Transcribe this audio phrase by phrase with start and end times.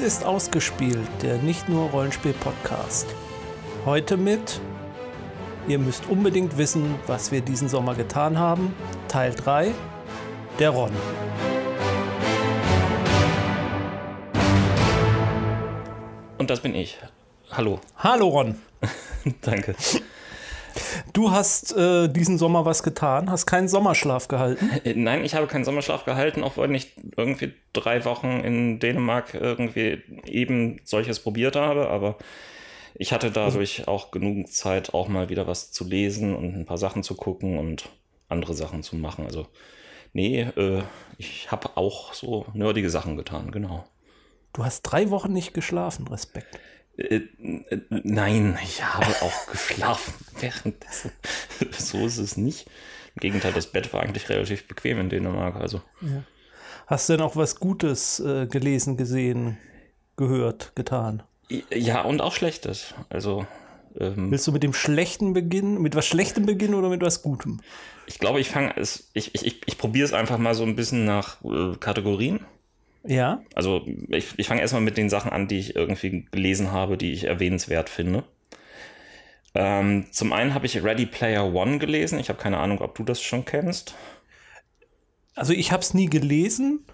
[0.00, 3.06] Dies ist Ausgespielt, der nicht nur Rollenspiel-Podcast.
[3.84, 4.58] Heute mit
[5.68, 8.74] Ihr müsst unbedingt wissen, was wir diesen Sommer getan haben.
[9.08, 9.72] Teil 3,
[10.58, 10.92] der Ron.
[16.38, 16.98] Und das bin ich.
[17.50, 17.78] Hallo.
[17.98, 18.58] Hallo Ron.
[19.42, 19.74] Danke.
[21.12, 24.70] Du hast äh, diesen Sommer was getan, hast keinen Sommerschlaf gehalten.
[24.84, 29.34] Äh, Nein, ich habe keinen Sommerschlaf gehalten, auch wenn ich irgendwie drei Wochen in Dänemark
[29.34, 32.16] irgendwie eben solches probiert habe, aber
[32.94, 36.78] ich hatte dadurch auch genug Zeit, auch mal wieder was zu lesen und ein paar
[36.78, 37.88] Sachen zu gucken und
[38.28, 39.24] andere Sachen zu machen.
[39.24, 39.46] Also,
[40.12, 40.82] nee, äh,
[41.18, 43.84] ich habe auch so nerdige Sachen getan, genau.
[44.52, 46.58] Du hast drei Wochen nicht geschlafen, Respekt.
[47.00, 47.22] Äh,
[47.70, 51.12] äh, nein, ich habe auch geschlafen währenddessen.
[51.78, 52.68] so ist es nicht.
[53.16, 55.56] Im Gegenteil, das Bett war eigentlich relativ bequem in Dänemark.
[55.56, 55.80] Also.
[56.00, 56.22] Ja.
[56.86, 59.58] Hast du denn auch was Gutes äh, gelesen, gesehen,
[60.16, 61.22] gehört, getan?
[61.70, 62.94] Ja, und auch Schlechtes.
[63.08, 63.46] Also.
[63.98, 65.82] Ähm, Willst du mit dem Schlechten beginnen?
[65.82, 67.60] Mit was Schlechtem beginnen oder mit was Gutem?
[68.06, 70.76] Ich glaube, ich fange es, ich, ich, ich, ich probiere es einfach mal so ein
[70.76, 72.44] bisschen nach äh, Kategorien.
[73.04, 73.42] Ja.
[73.54, 77.12] Also ich, ich fange erstmal mit den Sachen an, die ich irgendwie gelesen habe, die
[77.12, 78.24] ich erwähnenswert finde.
[79.54, 82.18] Ähm, zum einen habe ich Ready Player One gelesen.
[82.18, 83.94] Ich habe keine Ahnung, ob du das schon kennst.
[85.34, 86.84] Also ich habe es nie gelesen,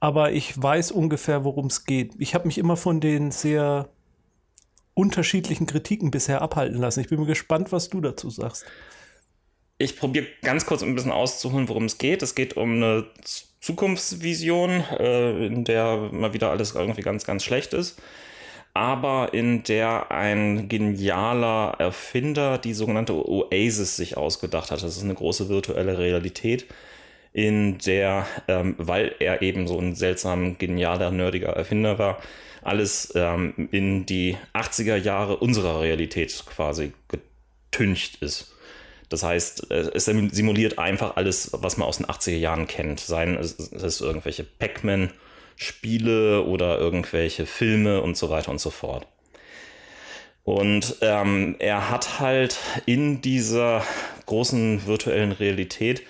[0.00, 2.14] aber ich weiß ungefähr, worum es geht.
[2.18, 3.88] Ich habe mich immer von den sehr
[4.94, 7.00] unterschiedlichen Kritiken bisher abhalten lassen.
[7.00, 8.64] Ich bin mir gespannt, was du dazu sagst.
[9.78, 12.22] Ich probiere ganz kurz ein bisschen auszuholen, worum es geht.
[12.22, 13.06] Es geht um eine
[13.66, 18.00] Zukunftsvision, äh, in der mal wieder alles irgendwie ganz, ganz schlecht ist,
[18.74, 24.84] aber in der ein genialer Erfinder die sogenannte Oasis sich ausgedacht hat.
[24.84, 26.66] Das ist eine große virtuelle Realität,
[27.32, 32.18] in der, ähm, weil er eben so ein seltsam genialer, nerdiger Erfinder war,
[32.62, 38.55] alles ähm, in die 80er Jahre unserer Realität quasi getüncht ist.
[39.08, 43.00] Das heißt, es simuliert einfach alles, was man aus den 80er Jahren kennt.
[43.00, 49.06] Seien es, es irgendwelche Pac-Man-Spiele oder irgendwelche Filme und so weiter und so fort.
[50.42, 53.84] Und ähm, er hat halt in dieser
[54.26, 56.02] großen virtuellen Realität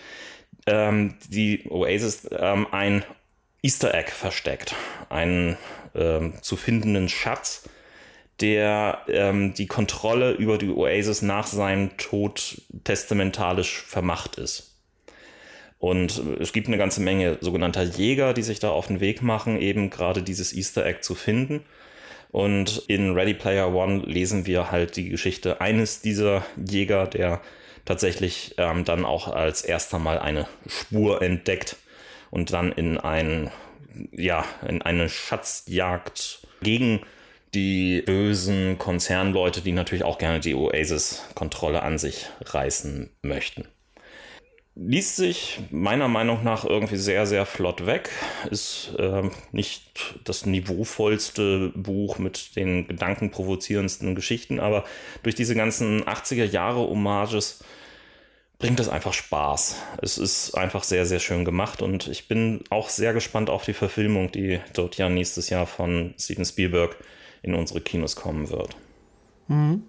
[0.66, 3.04] ähm, die Oasis ähm, ein
[3.62, 4.74] Easter Egg versteckt,
[5.08, 5.56] einen
[5.94, 7.68] ähm, zu findenden Schatz,
[8.40, 14.74] der ähm, die Kontrolle über die Oasis nach seinem Tod testamentalisch vermacht ist.
[15.78, 19.60] Und es gibt eine ganze Menge sogenannter Jäger, die sich da auf den Weg machen,
[19.60, 21.64] eben gerade dieses Easter Egg zu finden.
[22.30, 27.40] Und in Ready Player One lesen wir halt die Geschichte eines dieser Jäger, der
[27.84, 31.76] tatsächlich ähm, dann auch als erster Mal eine Spur entdeckt
[32.30, 33.50] und dann in ein,
[34.12, 37.00] ja, in eine Schatzjagd gegen
[37.56, 43.66] die bösen Konzernleute, die natürlich auch gerne die Oasis-Kontrolle an sich reißen möchten.
[44.74, 48.10] Liest sich meiner Meinung nach irgendwie sehr, sehr flott weg.
[48.50, 54.84] Ist äh, nicht das niveauvollste Buch mit den gedankenprovozierendsten Geschichten, aber
[55.22, 57.64] durch diese ganzen 80er Jahre Hommages
[58.58, 59.76] bringt es einfach Spaß.
[60.02, 63.72] Es ist einfach sehr, sehr schön gemacht und ich bin auch sehr gespannt auf die
[63.72, 66.98] Verfilmung, die dort ja nächstes Jahr von Steven Spielberg
[67.42, 68.76] in unsere Kinos kommen wird.
[69.48, 69.84] Mhm.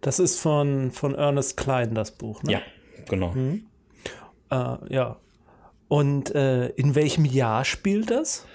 [0.00, 2.52] Das ist von, von Ernest Klein, das Buch, ne?
[2.52, 2.62] Ja,
[3.08, 3.30] genau.
[3.30, 3.66] Mhm.
[4.50, 5.16] Äh, ja.
[5.88, 8.46] Und äh, in welchem Jahr spielt das?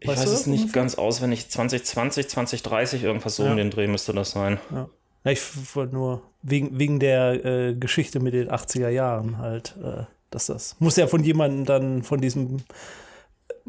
[0.00, 0.82] Ich weißt weiß es nicht ungefähr?
[0.82, 1.48] ganz auswendig.
[1.48, 3.50] 2020, 2030, irgendwas so ja.
[3.50, 4.58] um den Dreh müsste das sein.
[4.70, 4.88] Ja.
[5.24, 5.40] ja ich
[5.74, 10.76] wollte nur wegen, wegen der äh, Geschichte mit den 80er Jahren halt, äh, dass das
[10.78, 12.62] muss ja von jemandem dann von diesem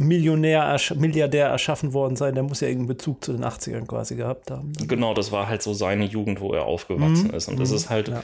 [0.02, 4.52] Millionär, Milliardär erschaffen worden sein, der muss ja irgendeinen Bezug zu den 80ern quasi gehabt
[4.52, 4.74] haben.
[4.88, 7.34] Genau, das war halt so seine Jugend, wo er aufgewachsen mhm.
[7.34, 7.48] ist.
[7.48, 7.76] Und das mhm.
[7.76, 8.24] ist halt, ja.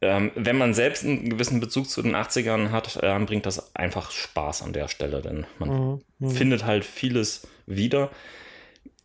[0.00, 4.10] ähm, wenn man selbst einen gewissen Bezug zu den 80ern hat, ähm, bringt das einfach
[4.10, 6.00] Spaß an der Stelle, denn man mhm.
[6.18, 6.30] mhm.
[6.30, 8.10] findet halt vieles wieder.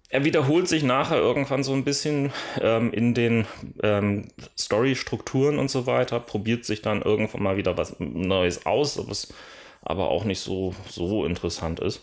[0.10, 2.32] Er wiederholt sich nachher irgendwann so ein bisschen
[2.62, 3.46] ähm, in den
[3.84, 9.12] ähm, Story-Strukturen und so weiter, probiert sich dann irgendwann mal wieder was Neues aus, aber
[9.12, 9.34] es
[9.90, 12.02] aber auch nicht so, so interessant ist.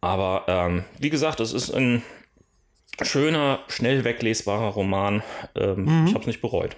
[0.00, 2.02] Aber ähm, wie gesagt, es ist ein
[3.00, 5.22] schöner, schnell weglesbarer Roman.
[5.54, 6.06] Ähm, mhm.
[6.06, 6.76] Ich habe es nicht bereut.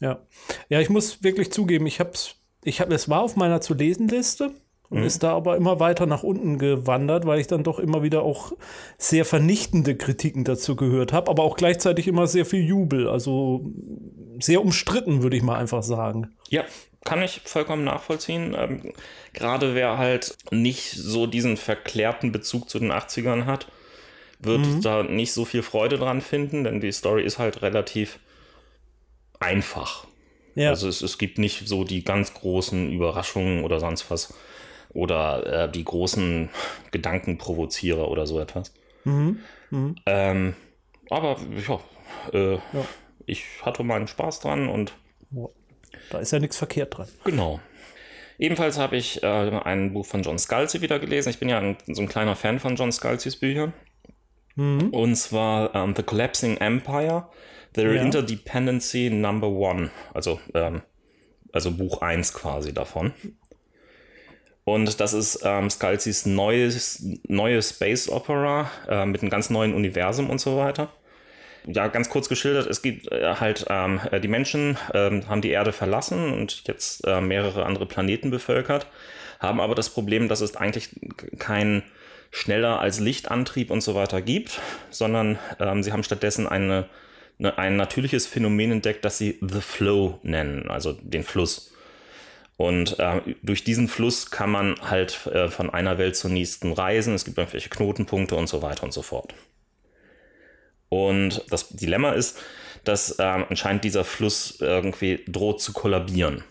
[0.00, 0.20] Ja.
[0.68, 2.34] ja, ich muss wirklich zugeben, ich habe es,
[2.64, 4.50] ich hab, es war auf meiner zu lesen Liste
[4.88, 5.06] und mhm.
[5.06, 8.52] ist da aber immer weiter nach unten gewandert, weil ich dann doch immer wieder auch
[8.98, 13.70] sehr vernichtende Kritiken dazu gehört habe, aber auch gleichzeitig immer sehr viel Jubel, also
[14.40, 16.34] sehr umstritten, würde ich mal einfach sagen.
[16.48, 16.64] Ja,
[17.04, 18.54] kann ich vollkommen nachvollziehen.
[18.56, 18.92] Ähm,
[19.32, 23.66] Gerade wer halt nicht so diesen verklärten Bezug zu den 80ern hat,
[24.38, 24.80] wird mhm.
[24.82, 28.18] da nicht so viel Freude dran finden, denn die Story ist halt relativ
[29.40, 30.06] einfach.
[30.54, 30.70] Ja.
[30.70, 34.34] Also es, es gibt nicht so die ganz großen Überraschungen oder sonst was
[34.90, 36.50] oder äh, die großen
[36.90, 38.72] Gedankenprovozierer oder so etwas.
[39.04, 39.40] Mhm.
[39.70, 39.96] Mhm.
[40.06, 40.54] Ähm,
[41.08, 41.80] aber ja,
[42.32, 42.84] äh, ja,
[43.26, 44.92] ich hatte meinen Spaß dran und
[46.10, 47.08] da ist ja nichts verkehrt dran.
[47.24, 47.60] Genau.
[48.38, 51.30] Ebenfalls habe ich äh, ein Buch von John Scalzi wieder gelesen.
[51.30, 53.72] Ich bin ja ein, so ein kleiner Fan von John Scalzis Büchern.
[54.56, 54.90] Mhm.
[54.90, 57.28] Und zwar um, ähm, The Collapsing Empire,
[57.74, 58.02] The ja.
[58.02, 59.90] Interdependency Number One.
[60.12, 60.82] Also, ähm,
[61.52, 63.12] also Buch 1 quasi davon.
[64.64, 70.30] Und das ist ähm, Scalzis neues, neue Space Opera äh, mit einem ganz neuen Universum
[70.30, 70.92] und so weiter.
[71.66, 75.50] Ja, ganz kurz geschildert, es gibt äh, halt, ähm, äh, die Menschen ähm, haben die
[75.50, 78.86] Erde verlassen und jetzt äh, mehrere andere Planeten bevölkert,
[79.38, 80.90] haben aber das Problem, dass es eigentlich
[81.38, 81.84] kein
[82.32, 84.60] schneller als Lichtantrieb und so weiter gibt,
[84.90, 86.88] sondern ähm, sie haben stattdessen eine,
[87.38, 91.72] eine, ein natürliches Phänomen entdeckt, das sie The Flow nennen, also den Fluss.
[92.56, 97.14] Und äh, durch diesen Fluss kann man halt äh, von einer Welt zur nächsten reisen.
[97.14, 99.34] Es gibt irgendwelche Knotenpunkte und so weiter und so fort.
[100.92, 102.38] Und das Dilemma ist,
[102.84, 106.44] dass äh, anscheinend dieser Fluss irgendwie droht zu kollabieren.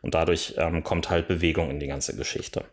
[0.00, 2.64] Und dadurch ähm, kommt halt Bewegung in die ganze Geschichte.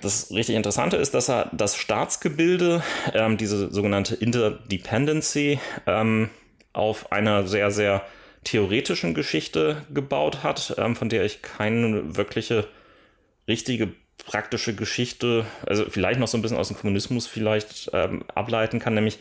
[0.00, 2.84] Das richtig Interessante ist, dass er das Staatsgebilde,
[3.14, 5.58] ähm, diese sogenannte Interdependency,
[5.88, 6.30] ähm,
[6.72, 8.06] auf einer sehr, sehr
[8.44, 12.68] theoretischen Geschichte gebaut hat, ähm, von der ich keine wirkliche
[13.48, 13.92] richtige
[14.24, 18.94] praktische Geschichte, also vielleicht noch so ein bisschen aus dem Kommunismus vielleicht ähm, ableiten kann,
[18.94, 19.18] nämlich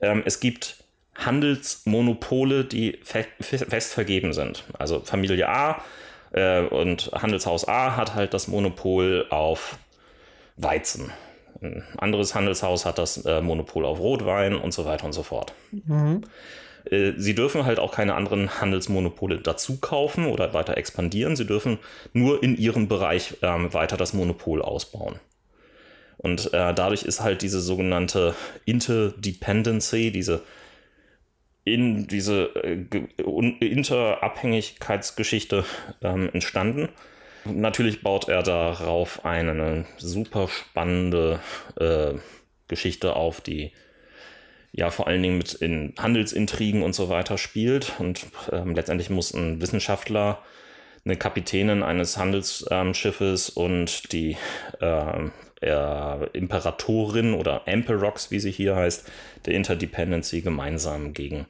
[0.00, 4.64] ähm, es gibt Handelsmonopole, die fe fest vergeben sind.
[4.78, 5.82] Also Familie A
[6.32, 9.78] äh, und Handelshaus A hat halt das Monopol auf
[10.56, 11.12] Weizen.
[11.60, 15.54] Ein anderes Handelshaus hat das äh, Monopol auf Rotwein und so weiter und so fort.
[15.70, 16.22] Mhm.
[16.90, 21.36] Äh, sie dürfen halt auch keine anderen Handelsmonopole dazu kaufen oder weiter expandieren.
[21.36, 21.78] Sie dürfen
[22.12, 25.20] nur in ihrem Bereich ähm, weiter das Monopol ausbauen.
[26.18, 28.34] Und äh, dadurch ist halt diese sogenannte
[28.64, 30.42] Interdependency, diese
[31.64, 32.84] in diese äh,
[33.60, 35.64] Interabhängigkeitsgeschichte
[36.02, 36.90] ähm, entstanden.
[37.46, 41.40] Natürlich baut er darauf eine super spannende
[41.78, 42.14] äh,
[42.68, 43.72] Geschichte auf, die
[44.72, 47.94] ja vor allen Dingen mit in Handelsintrigen und so weiter spielt.
[47.98, 50.42] Und ähm, letztendlich muss ein Wissenschaftler,
[51.04, 54.36] eine Kapitänin eines Handelsschiffes ähm, und die
[54.80, 55.28] äh,
[55.64, 59.10] äh, Imperatorin oder Emperox, wie sie hier heißt,
[59.46, 61.46] der Interdependency gemeinsam gegen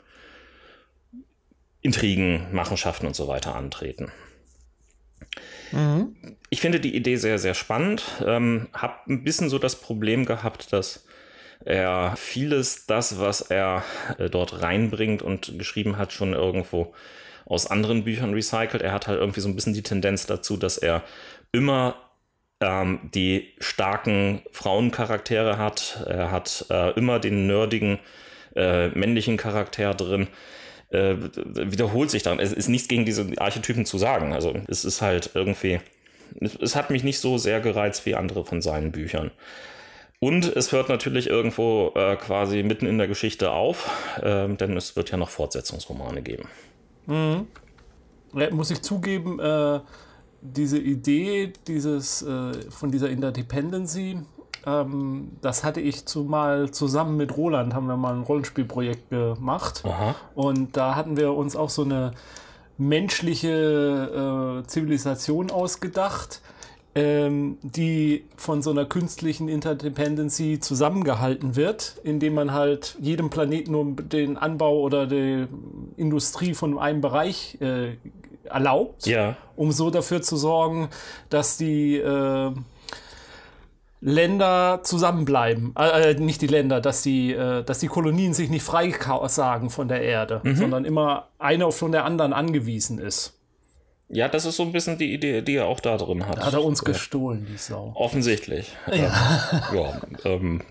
[1.80, 4.10] Intrigen, Machenschaften und so weiter antreten.
[5.72, 6.14] Mhm.
[6.50, 8.04] Ich finde die Idee sehr, sehr spannend.
[8.24, 11.04] Ähm, hab ein bisschen so das Problem gehabt, dass
[11.64, 13.84] er vieles, das, was er
[14.18, 16.94] äh, dort reinbringt und geschrieben hat, schon irgendwo
[17.46, 18.82] aus anderen Büchern recycelt.
[18.82, 21.02] Er hat halt irgendwie so ein bisschen die Tendenz dazu, dass er
[21.52, 21.96] immer
[22.64, 26.04] ähm, die starken Frauencharaktere hat.
[26.08, 27.98] Er hat äh, immer den nerdigen
[28.56, 30.28] äh, männlichen Charakter drin
[30.94, 32.38] äh, wiederholt sich dann.
[32.38, 34.32] Es ist nichts gegen diese Archetypen zu sagen.
[34.32, 35.80] Also es ist halt irgendwie,
[36.40, 39.30] es, hat mich nicht so sehr gereizt wie andere von seinen Büchern.
[40.20, 43.90] Und es hört natürlich irgendwo äh, quasi mitten in der Geschichte auf,
[44.22, 46.48] äh, denn es wird ja noch Fortsetzungsromane geben.
[47.06, 47.46] Mhm.
[48.50, 49.80] Muss ich zugeben, äh,
[50.44, 54.18] diese Idee dieses, äh, von dieser Interdependency,
[54.66, 59.82] ähm, das hatte ich zumal zusammen mit Roland, haben wir mal ein Rollenspielprojekt gemacht.
[59.84, 60.14] Aha.
[60.34, 62.12] Und da hatten wir uns auch so eine
[62.76, 66.40] menschliche äh, Zivilisation ausgedacht,
[66.94, 73.96] ähm, die von so einer künstlichen Interdependency zusammengehalten wird, indem man halt jedem Planeten nur
[73.96, 75.46] den Anbau oder die
[75.96, 77.96] Industrie von einem Bereich äh,
[78.44, 79.36] erlaubt, ja.
[79.56, 80.88] um so dafür zu sorgen,
[81.28, 82.52] dass die äh,
[84.00, 88.62] Länder zusammenbleiben, äh, äh, nicht die Länder, dass die, äh, dass die Kolonien sich nicht
[88.62, 88.94] frei
[89.28, 90.56] sagen von der Erde, mhm.
[90.56, 93.38] sondern immer eine von der anderen angewiesen ist.
[94.10, 96.36] Ja, das ist so ein bisschen die Idee, die er auch da drin hat.
[96.36, 97.92] Da hat er uns gestohlen, die Sau.
[97.94, 98.76] Offensichtlich.
[98.92, 99.70] Ja.
[99.72, 100.62] Ähm, ja ähm,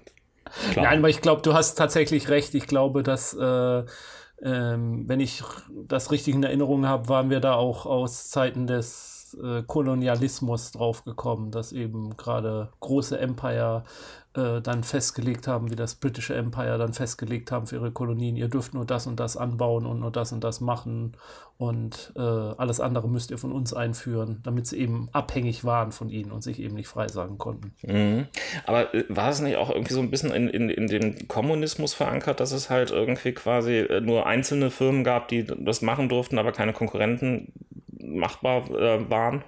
[0.75, 2.53] Nein, aber ich glaube, du hast tatsächlich recht.
[2.53, 3.83] Ich glaube, dass, äh,
[4.43, 5.43] ähm, wenn ich
[5.87, 11.03] das richtig in Erinnerung habe, waren wir da auch aus Zeiten des äh, Kolonialismus drauf
[11.03, 13.83] gekommen, dass eben gerade große Empire
[14.35, 18.47] äh, dann festgelegt haben, wie das British Empire dann festgelegt haben für ihre Kolonien, ihr
[18.47, 21.15] dürft nur das und das anbauen und nur das und das machen
[21.57, 26.09] und äh, alles andere müsst ihr von uns einführen, damit sie eben abhängig waren von
[26.09, 27.73] ihnen und sich eben nicht freisagen konnten.
[27.83, 28.27] Mhm.
[28.65, 31.93] Aber äh, war es nicht auch irgendwie so ein bisschen in, in, in dem Kommunismus
[31.93, 36.39] verankert, dass es halt irgendwie quasi äh, nur einzelne Firmen gab, die das machen durften,
[36.39, 37.53] aber keine Konkurrenten
[37.99, 39.43] machbar äh, waren?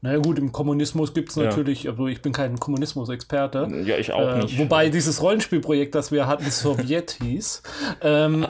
[0.00, 1.92] Naja gut, im Kommunismus gibt es natürlich, ja.
[1.92, 3.68] also ich bin kein Kommunismus-Experte.
[3.84, 4.58] Ja, ich auch äh, nicht.
[4.58, 7.62] Wobei dieses Rollenspielprojekt, das wir hatten, Sowjet hieß.
[8.02, 8.46] Ähm,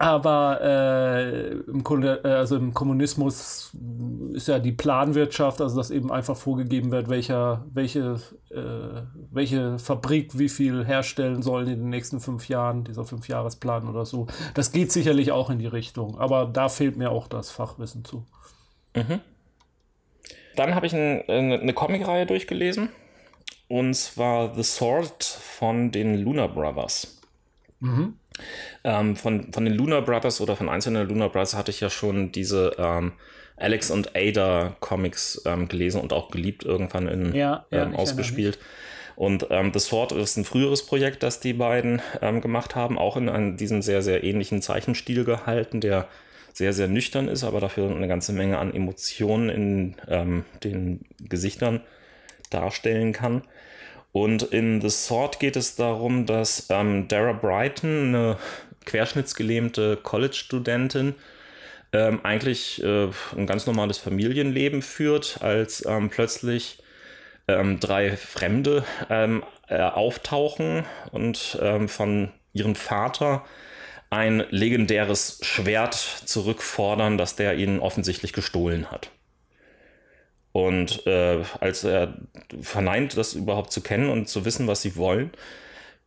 [0.00, 3.72] aber äh, im, äh, also im Kommunismus
[4.32, 8.20] ist ja die Planwirtschaft, also dass eben einfach vorgegeben wird, welcher, welche,
[8.50, 14.06] äh, welche Fabrik wie viel herstellen soll in den nächsten fünf Jahren, dieser Fünfjahresplan oder
[14.06, 14.28] so.
[14.54, 18.24] Das geht sicherlich auch in die Richtung, aber da fehlt mir auch das Fachwissen zu.
[18.94, 19.20] Mhm.
[20.56, 22.90] Dann habe ich ein, eine, eine Comicreihe durchgelesen.
[23.68, 27.20] Und zwar The Sword von den Luna Brothers.
[27.80, 28.14] Mhm.
[28.84, 32.32] Ähm, von, von den Luna Brothers oder von einzelnen Luna Brothers hatte ich ja schon
[32.32, 33.12] diese ähm,
[33.56, 38.58] Alex und Ada Comics ähm, gelesen und auch geliebt irgendwann in, ja, ja, ähm, ausgespielt.
[39.16, 43.16] Und ähm, The Sword ist ein früheres Projekt, das die beiden ähm, gemacht haben, auch
[43.16, 46.06] in einem, diesem sehr, sehr ähnlichen Zeichenstil gehalten, der
[46.58, 51.80] sehr, sehr nüchtern ist, aber dafür eine ganze Menge an Emotionen in ähm, den Gesichtern
[52.50, 53.42] darstellen kann.
[54.10, 58.38] Und in The Sword geht es darum, dass ähm, Dara Brighton, eine
[58.86, 61.14] querschnittsgelähmte College-Studentin,
[61.92, 66.82] ähm, eigentlich äh, ein ganz normales Familienleben führt, als ähm, plötzlich
[67.46, 73.44] ähm, drei Fremde ähm, äh, auftauchen und ähm, von ihrem Vater
[74.10, 79.10] ein legendäres Schwert zurückfordern, das der ihnen offensichtlich gestohlen hat.
[80.52, 82.14] Und äh, als er
[82.60, 85.30] verneint, das überhaupt zu kennen und zu wissen, was sie wollen,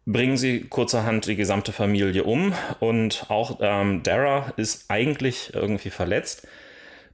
[0.06, 2.54] bringen sie kurzerhand die gesamte Familie um.
[2.80, 6.48] Und auch ähm, Dara ist eigentlich irgendwie verletzt,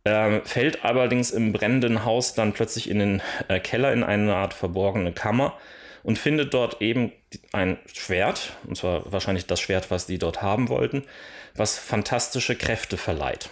[0.06, 4.54] äh, fällt allerdings im brennenden Haus dann plötzlich in den äh, Keller in eine Art
[4.54, 5.58] verborgene Kammer
[6.08, 7.12] und findet dort eben
[7.52, 11.04] ein Schwert, und zwar wahrscheinlich das Schwert, was die dort haben wollten,
[11.54, 13.50] was fantastische Kräfte verleiht.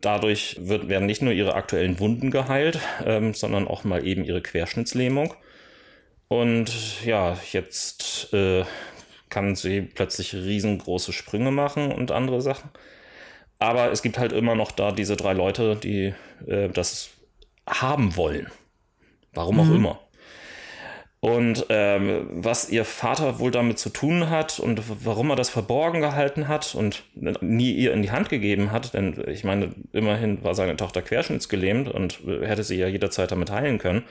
[0.00, 4.40] Dadurch wird, werden nicht nur ihre aktuellen Wunden geheilt, ähm, sondern auch mal eben ihre
[4.40, 5.34] Querschnittslähmung.
[6.28, 8.64] Und ja, jetzt äh,
[9.28, 12.70] kann sie plötzlich riesengroße Sprünge machen und andere Sachen.
[13.58, 16.14] Aber es gibt halt immer noch da diese drei Leute, die
[16.46, 17.10] äh, das
[17.68, 18.50] haben wollen.
[19.34, 19.60] Warum mhm.
[19.60, 20.07] auch immer.
[21.20, 26.00] Und ähm, was ihr Vater wohl damit zu tun hat und warum er das verborgen
[26.00, 27.02] gehalten hat und
[27.40, 31.88] nie ihr in die Hand gegeben hat, denn ich meine, immerhin war seine Tochter querschnittsgelähmt
[31.88, 34.04] und hätte sie ja jederzeit damit heilen können.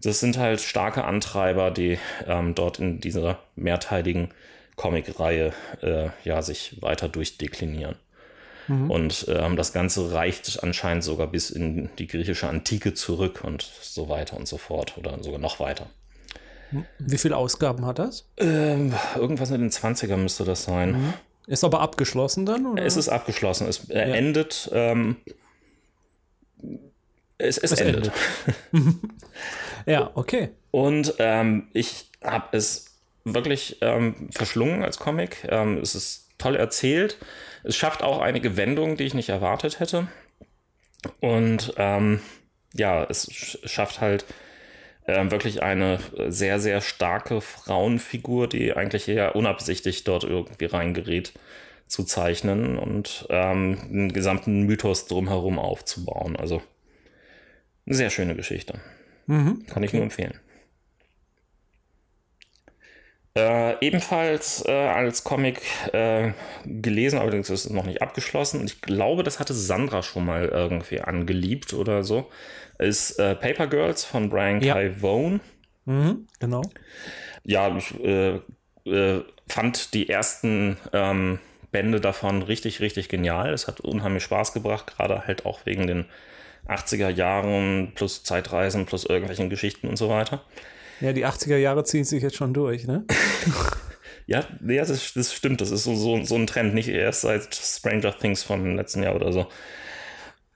[0.00, 4.28] Das sind halt starke Antreiber, die ähm, dort in dieser mehrteiligen
[4.76, 5.52] Comic-Reihe
[5.82, 7.96] äh, ja, sich weiter durchdeklinieren.
[8.68, 8.90] Mhm.
[8.90, 14.08] Und ähm, das Ganze reicht anscheinend sogar bis in die griechische Antike zurück und so
[14.08, 15.88] weiter und so fort oder sogar noch weiter.
[16.98, 18.28] Wie viele Ausgaben hat das?
[18.36, 20.92] Ähm, irgendwas in den 20er müsste das sein.
[20.92, 21.14] Mhm.
[21.46, 22.66] Ist aber abgeschlossen dann?
[22.66, 22.84] Oder?
[22.84, 23.66] Es ist abgeschlossen.
[23.68, 24.14] Es äh, ja.
[24.14, 24.70] endet.
[24.72, 25.16] Ähm,
[27.38, 28.12] es, es, es, endet.
[28.72, 28.94] endet.
[29.86, 30.50] ja, okay.
[30.70, 32.86] Und ähm, ich habe es
[33.24, 35.46] wirklich ähm, verschlungen als Comic.
[35.48, 37.16] Ähm, es ist toll erzählt.
[37.64, 40.08] Es schafft auch einige Wendungen, die ich nicht erwartet hätte.
[41.20, 42.20] Und ähm,
[42.74, 43.30] ja, es
[43.64, 44.24] schafft halt
[45.08, 45.98] äh, wirklich eine
[46.28, 51.32] sehr, sehr starke Frauenfigur, die eigentlich eher unabsichtlich dort irgendwie reingerät,
[51.86, 56.36] zu zeichnen und ähm, den gesamten Mythos drumherum aufzubauen.
[56.36, 56.60] Also
[57.86, 58.78] eine sehr schöne Geschichte.
[59.26, 59.96] Mhm, Kann ich okay.
[59.96, 60.34] nur empfehlen.
[63.38, 66.32] Äh, ebenfalls äh, als Comic äh,
[66.64, 68.60] gelesen, allerdings ist es noch nicht abgeschlossen.
[68.60, 72.28] Und ich glaube, das hatte Sandra schon mal irgendwie angeliebt oder so
[72.78, 74.74] ist äh, Paper Girls von Brian ja.
[74.74, 75.40] Kai Vaughan.
[75.84, 76.62] Mhm, genau.
[77.44, 78.40] Ja, ich äh,
[79.48, 81.38] fand die ersten ähm,
[81.70, 83.52] Bände davon richtig, richtig genial.
[83.52, 86.06] Es hat unheimlich Spaß gebracht, gerade halt auch wegen den
[86.66, 90.42] 80er Jahren plus Zeitreisen plus irgendwelchen Geschichten und so weiter.
[91.00, 93.04] Ja, die 80er Jahre ziehen sich jetzt schon durch, ne?
[94.26, 95.60] ja, ja das, das stimmt.
[95.60, 99.14] Das ist so, so, so ein Trend, nicht erst seit Stranger Things vom letzten Jahr
[99.14, 99.46] oder so.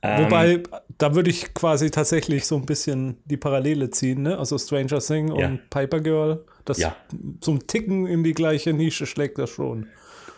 [0.03, 0.63] Wobei, ähm,
[0.99, 4.37] da würde ich quasi tatsächlich so ein bisschen die Parallele ziehen, ne?
[4.37, 5.59] Also Stranger Thing und ja.
[5.71, 6.45] Piper Girl.
[6.65, 6.97] Das ja.
[7.41, 9.87] so ein Ticken in die gleiche Nische schlägt das schon.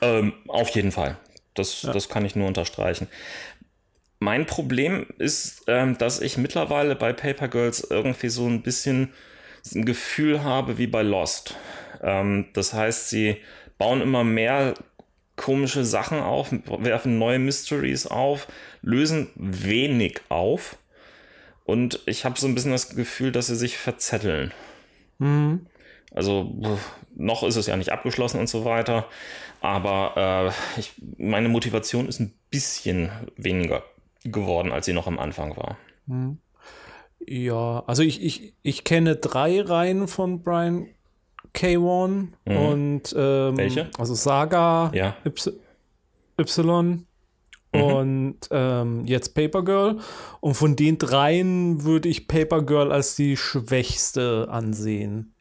[0.03, 1.17] Ähm, auf jeden Fall.
[1.55, 1.93] Das, ja.
[1.93, 3.09] das kann ich nur unterstreichen.
[4.19, 9.15] Mein Problem ist, ähm, dass ich mittlerweile bei Paper Girls irgendwie so ein bisschen
[9.73, 11.57] ein Gefühl habe wie bei Lost.
[12.03, 13.37] Ähm, das heißt, sie
[13.79, 14.75] bauen immer mehr
[15.37, 18.47] komische Sachen auf, werfen neue Mysteries auf,
[18.83, 20.77] lösen wenig auf.
[21.65, 24.53] Und ich habe so ein bisschen das Gefühl, dass sie sich verzetteln.
[25.19, 25.67] Mhm.
[26.13, 26.79] Also
[27.17, 29.07] noch ist es ja nicht abgeschlossen und so weiter.
[29.61, 33.83] Aber äh, ich, meine Motivation ist ein bisschen weniger
[34.25, 35.79] geworden, als sie noch am Anfang war.
[36.07, 36.39] Mhm.
[37.27, 40.89] Ja, also ich, ich, ich kenne drei Reihen von Brian
[41.55, 42.57] K1 mhm.
[42.57, 43.91] und ähm, welche?
[43.99, 45.17] Also Saga, ja.
[45.25, 45.53] y,
[46.39, 47.07] y mhm.
[47.73, 49.99] und ähm, jetzt Paper Girl.
[50.41, 55.35] Und von den dreien würde ich Paper Girl als die schwächste ansehen.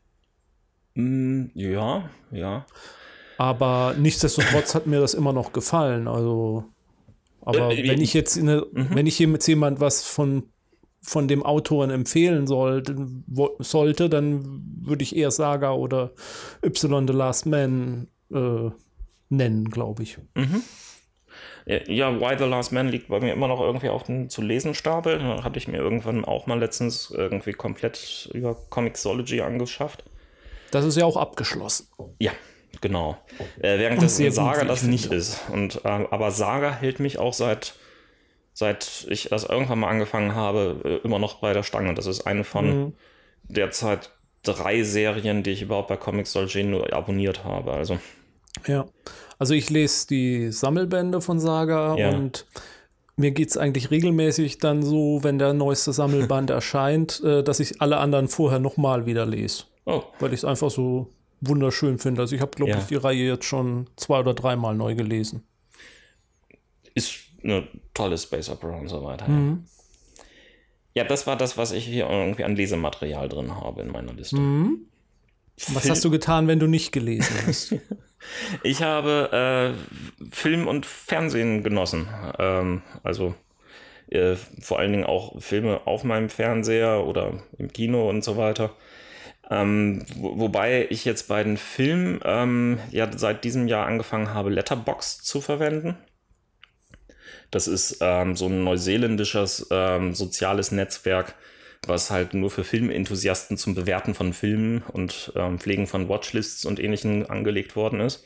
[0.95, 2.65] Mm, ja, ja.
[3.37, 6.07] Aber nichtsdestotrotz hat mir das immer noch gefallen.
[6.07, 6.65] Also,
[7.41, 8.89] aber äh, wenn ich jetzt, eine, mhm.
[8.93, 10.52] wenn ich jetzt jemand was von
[11.03, 12.95] von dem Autoren empfehlen sollte,
[13.59, 16.11] sollte, dann würde ich eher Saga oder
[16.65, 18.69] Y The Last Man äh,
[19.29, 20.17] nennen, glaube ich.
[20.35, 20.63] Mhm.
[21.65, 24.75] Ja, Why the Last Man liegt bei mir immer noch irgendwie auf dem zu lesen
[24.75, 25.19] Stapel.
[25.19, 30.03] Da hatte ich mir irgendwann auch mal letztens irgendwie komplett über Comixology angeschafft.
[30.71, 31.87] Das ist ja auch abgeschlossen.
[32.19, 32.31] Ja,
[32.81, 33.17] genau.
[33.61, 35.39] Äh, während das Saga das nicht ist.
[35.51, 37.75] Und, äh, aber Saga hält mich auch seit
[38.53, 41.93] seit ich das irgendwann mal angefangen habe, äh, immer noch bei der Stange.
[41.93, 42.93] Das ist eine von mhm.
[43.43, 44.11] derzeit
[44.43, 47.71] drei Serien, die ich überhaupt bei Comics Solgen nur abonniert habe.
[47.71, 47.99] Also.
[48.67, 48.85] Ja,
[49.39, 52.09] also ich lese die Sammelbände von Saga ja.
[52.09, 52.45] und
[53.15, 57.81] mir geht es eigentlich regelmäßig dann so, wenn der neueste Sammelband erscheint, äh, dass ich
[57.81, 59.65] alle anderen vorher nochmal wieder lese.
[59.85, 60.03] Oh.
[60.19, 61.09] Weil ich es einfach so
[61.41, 62.21] wunderschön finde.
[62.21, 62.77] Also ich habe, glaube ja.
[62.79, 65.43] ich, die Reihe jetzt schon zwei oder dreimal neu gelesen.
[66.95, 69.27] Ist eine tolle Space Opera und so weiter.
[69.27, 69.65] Mhm.
[70.95, 74.37] Ja, das war das, was ich hier irgendwie an Lesematerial drin habe in meiner Liste.
[74.37, 74.85] Mhm.
[75.69, 77.75] Was hast du getan, wenn du nicht gelesen hast?
[78.63, 79.75] ich habe
[80.21, 82.07] äh, Film und Fernsehen genossen.
[82.39, 83.35] Ähm, also
[84.09, 88.71] äh, vor allen Dingen auch Filme auf meinem Fernseher oder im Kino und so weiter.
[89.49, 94.49] Ähm, wo, wobei ich jetzt bei den Filmen ähm, ja seit diesem Jahr angefangen habe,
[94.49, 95.97] Letterbox zu verwenden.
[97.51, 101.35] Das ist ähm, so ein neuseeländisches ähm, soziales Netzwerk,
[101.87, 106.79] was halt nur für Filmenthusiasten zum Bewerten von Filmen und ähm, Pflegen von Watchlists und
[106.79, 108.25] ähnlichen angelegt worden ist.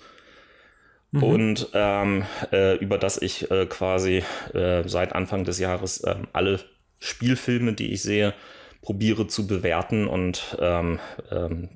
[1.12, 1.24] Mhm.
[1.24, 6.60] Und ähm, äh, über das ich äh, quasi äh, seit Anfang des Jahres ähm, alle
[7.00, 8.34] Spielfilme, die ich sehe,
[8.82, 11.00] probiere zu bewerten und ähm,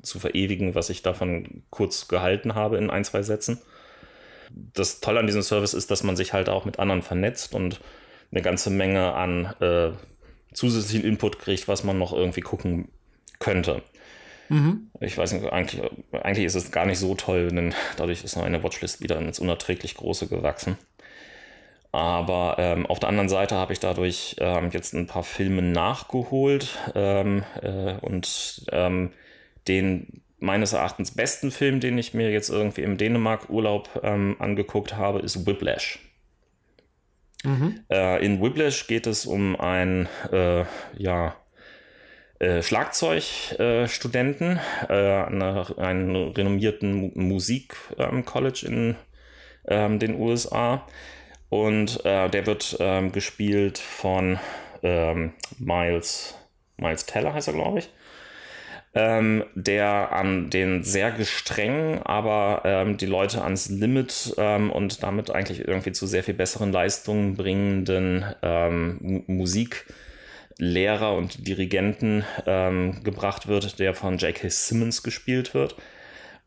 [0.01, 3.59] zu verewigen, was ich davon kurz gehalten habe in ein, zwei Sätzen
[4.73, 7.81] das Tolle an diesem Service ist, dass man sich halt auch mit anderen vernetzt und
[8.31, 9.91] eine ganze Menge an äh,
[10.53, 12.89] zusätzlichen Input kriegt, was man noch irgendwie gucken
[13.39, 13.81] könnte.
[14.49, 14.89] Mhm.
[14.99, 18.63] Ich weiß nicht, eigentlich, eigentlich ist es gar nicht so toll, denn dadurch ist meine
[18.63, 20.77] Watchlist wieder ins unerträglich große gewachsen.
[21.93, 26.77] Aber ähm, auf der anderen Seite habe ich dadurch ähm, jetzt ein paar Filme nachgeholt
[26.95, 29.11] ähm, äh, und ähm,
[29.67, 35.19] den meines Erachtens besten Film, den ich mir jetzt irgendwie im Dänemark-Urlaub ähm, angeguckt habe,
[35.19, 35.99] ist Whiplash.
[37.43, 37.81] Mhm.
[37.89, 40.65] Äh, in Whiplash geht es um einen äh,
[40.97, 41.35] ja,
[42.39, 48.95] äh, Schlagzeugstudenten äh, an einem renommierten Musik-College ähm, in
[49.67, 50.87] ähm, den USA.
[51.49, 54.39] Und äh, der wird ähm, gespielt von
[55.59, 56.35] Miles,
[56.77, 57.91] Miles Teller, heißt er, glaube ich
[58.93, 65.31] ähm, der an den sehr gestrengen, aber ähm, die Leute ans Limit ähm, und damit
[65.31, 73.79] eigentlich irgendwie zu sehr viel besseren Leistungen bringenden ähm, Musiklehrer und Dirigenten ähm, gebracht wird,
[73.79, 74.49] der von J.K.
[74.49, 75.75] Simmons gespielt wird.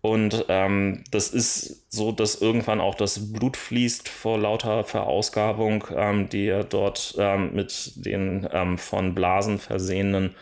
[0.02, 6.28] Und ähm, das ist so, dass irgendwann auch das Blut fließt vor lauter Verausgabung, ähm,
[6.28, 10.35] die er dort ähm, mit den ähm, von Blasen versehenen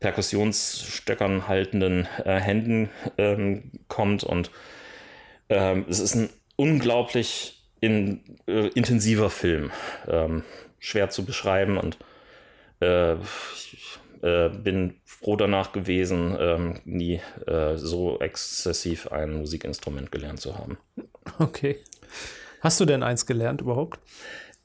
[0.00, 4.24] Perkussionsstöckern haltenden äh, Händen ähm, kommt.
[4.24, 4.50] Und
[5.48, 9.70] ähm, es ist ein unglaublich in, äh, intensiver Film.
[10.08, 10.42] Ähm,
[10.78, 11.98] schwer zu beschreiben und
[12.80, 20.40] äh, ich äh, bin froh danach gewesen, ähm, nie äh, so exzessiv ein Musikinstrument gelernt
[20.40, 20.78] zu haben.
[21.38, 21.78] Okay.
[22.60, 24.00] Hast du denn eins gelernt überhaupt?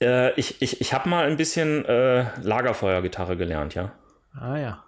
[0.01, 3.93] Äh, ich ich, ich habe mal ein bisschen äh, Lagerfeuergitarre gelernt, ja.
[4.33, 4.84] Ah ja.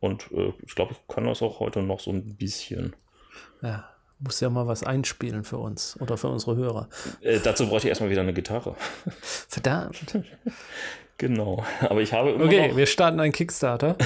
[0.00, 2.94] Und äh, ich glaube, ich kann das auch heute noch so ein bisschen.
[3.62, 6.88] Ja, muss ja mal was einspielen für uns oder für unsere Hörer.
[7.20, 8.76] Äh, dazu bräuchte ich erstmal wieder eine Gitarre.
[9.20, 10.18] Verdammt.
[11.18, 11.64] Genau.
[11.80, 13.96] Aber ich habe Okay, noch, wir starten einen Kickstarter.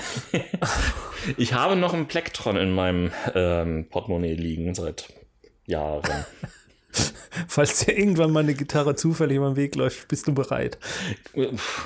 [1.37, 5.13] ich habe noch ein Plektron in meinem ähm, Portemonnaie liegen seit
[5.67, 6.25] Jahren.
[7.49, 10.79] Falls dir irgendwann mal eine Gitarre zufällig über den Weg läuft, bist du bereit.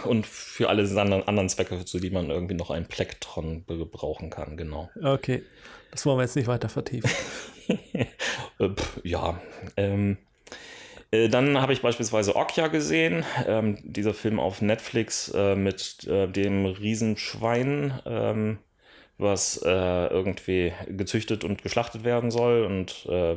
[0.04, 4.90] Und für alle anderen Zwecke, zu denen man irgendwie noch ein Plektron gebrauchen kann, genau.
[5.02, 5.42] Okay,
[5.90, 7.10] das wollen wir jetzt nicht weiter vertiefen.
[8.60, 8.68] Äh,
[9.02, 9.40] ja,
[9.76, 10.18] ähm,
[11.14, 16.28] äh, dann habe ich beispielsweise Okja gesehen, ähm, dieser Film auf Netflix äh, mit äh,
[16.28, 18.58] dem Riesenschwein, ähm,
[19.16, 23.36] was äh, irgendwie gezüchtet und geschlachtet werden soll und äh,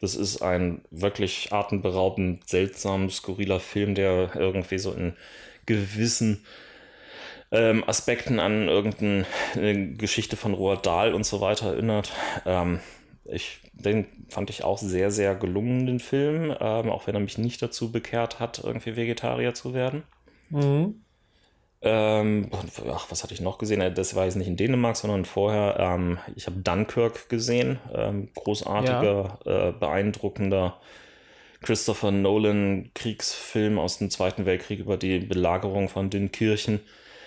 [0.00, 5.14] das ist ein wirklich atemberaubend, seltsam, skurriler Film, der irgendwie so in
[5.66, 6.44] gewissen
[7.50, 9.26] ähm, Aspekten an irgendeine
[9.96, 12.12] Geschichte von Roald Dahl und so weiter erinnert.
[12.46, 12.80] Ähm,
[13.24, 17.38] ich, den fand ich auch sehr, sehr gelungen, den Film, ähm, auch wenn er mich
[17.38, 20.02] nicht dazu bekehrt hat, irgendwie Vegetarier zu werden.
[20.50, 21.02] Mhm.
[21.80, 22.50] Ähm,
[22.90, 23.80] ach, was hatte ich noch gesehen?
[23.80, 25.76] Äh, das war jetzt nicht in Dänemark, sondern vorher.
[25.78, 27.78] Ähm, ich habe Dunkirk gesehen.
[27.94, 29.68] Ähm, großartiger, ja.
[29.68, 30.80] äh, beeindruckender
[31.60, 36.80] Christopher Nolan Kriegsfilm aus dem Zweiten Weltkrieg über die Belagerung von Dünkirchen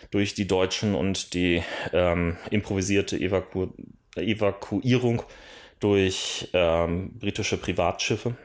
[0.10, 3.68] durch die Deutschen und die ähm, improvisierte Evaku
[4.16, 5.24] Evakuierung
[5.80, 8.36] durch ähm, britische Privatschiffe.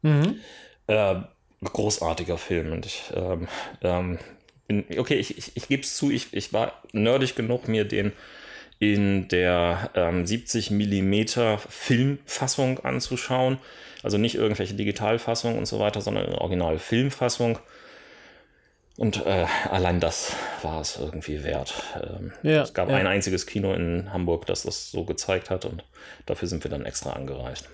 [0.00, 0.40] Mhm.
[0.86, 1.16] Äh,
[1.62, 3.48] großartiger Film und ich ähm,
[3.82, 4.18] ähm,
[4.96, 8.12] okay, ich, ich, ich gebe es zu, ich, ich war nerdig genug, mir den
[8.78, 11.24] in der ähm, 70 mm
[11.68, 13.58] Filmfassung anzuschauen.
[14.02, 17.58] Also nicht irgendwelche Digitalfassungen und so weiter, sondern eine originale Filmfassung.
[18.96, 21.74] Und äh, allein das war es irgendwie wert.
[22.02, 22.96] Ähm, ja, es gab ja.
[22.96, 25.84] ein einziges Kino in Hamburg, das das so gezeigt hat und
[26.26, 27.68] dafür sind wir dann extra angereist.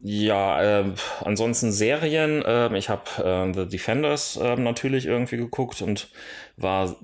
[0.00, 0.92] Ja, äh,
[1.24, 2.42] ansonsten Serien.
[2.42, 6.08] Äh, ich habe äh, The Defenders ähm, natürlich irgendwie geguckt und
[6.56, 6.96] war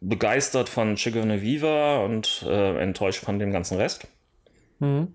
[0.00, 4.06] begeistert von Chigone Viva und äh, enttäuscht von dem ganzen Rest.
[4.78, 5.14] Mhm.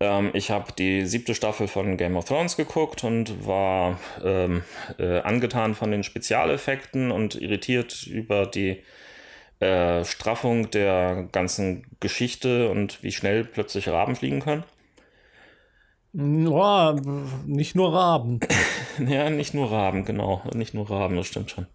[0.00, 4.62] Ähm, ich habe die siebte Staffel von Game of Thrones geguckt und war ähm,
[4.98, 8.82] äh, angetan von den Spezialeffekten und irritiert über die
[9.60, 14.64] äh, Straffung der ganzen Geschichte und wie schnell plötzlich Raben fliegen können.
[16.14, 16.96] Ja,
[17.44, 18.38] nicht nur Raben.
[19.04, 20.42] ja, nicht nur Raben, genau.
[20.54, 21.66] Nicht nur Raben, das stimmt schon.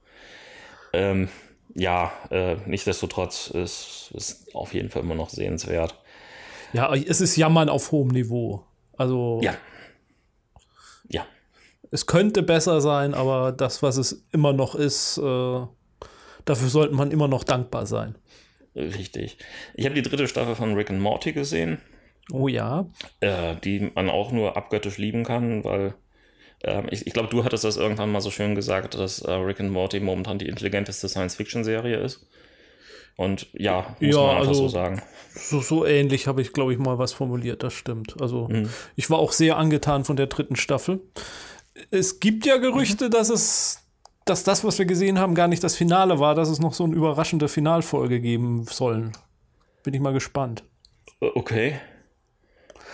[0.94, 1.28] Ähm,
[1.76, 5.96] ja, äh, nichtsdestotrotz ist es auf jeden Fall immer noch sehenswert.
[6.72, 8.64] Ja, es ist Jammern auf hohem Niveau.
[8.98, 9.42] Also.
[9.44, 9.56] Ja.
[11.10, 11.26] Ja.
[11.92, 15.62] Es könnte besser sein, aber das, was es immer noch ist, äh,
[16.46, 18.16] dafür sollte man immer noch dankbar sein.
[18.76, 19.38] Richtig.
[19.74, 21.80] Ich habe die dritte Staffel von Rick and Morty gesehen.
[22.32, 22.88] Oh ja.
[23.20, 25.96] Äh, die man auch nur abgöttisch lieben kann, weil
[26.64, 29.60] äh, ich, ich glaube, du hattest das irgendwann mal so schön gesagt, dass äh, Rick
[29.60, 32.28] and Morty momentan die intelligenteste Science-Fiction-Serie ist.
[33.16, 35.02] Und ja, muss ja, man einfach also, so sagen.
[35.36, 38.16] So, so ähnlich habe ich, glaube ich, mal was formuliert, das stimmt.
[38.22, 38.70] Also mhm.
[38.96, 41.02] ich war auch sehr angetan von der dritten Staffel.
[41.92, 43.12] Es gibt ja Gerüchte, mhm.
[43.12, 43.86] dass es
[44.30, 46.84] dass das, was wir gesehen haben, gar nicht das Finale war, dass es noch so
[46.84, 49.12] eine überraschende Finalfolge geben sollen.
[49.84, 50.64] Bin ich mal gespannt.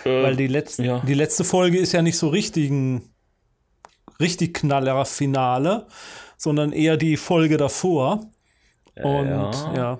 [0.05, 0.23] Äh.
[0.23, 0.99] Weil die, letzte, ja.
[0.99, 3.09] die letzte Folge ist ja nicht so richtig ein
[4.19, 5.87] richtig knaller Finale,
[6.37, 8.31] sondern eher die Folge davor.
[8.95, 9.99] Und ja, ja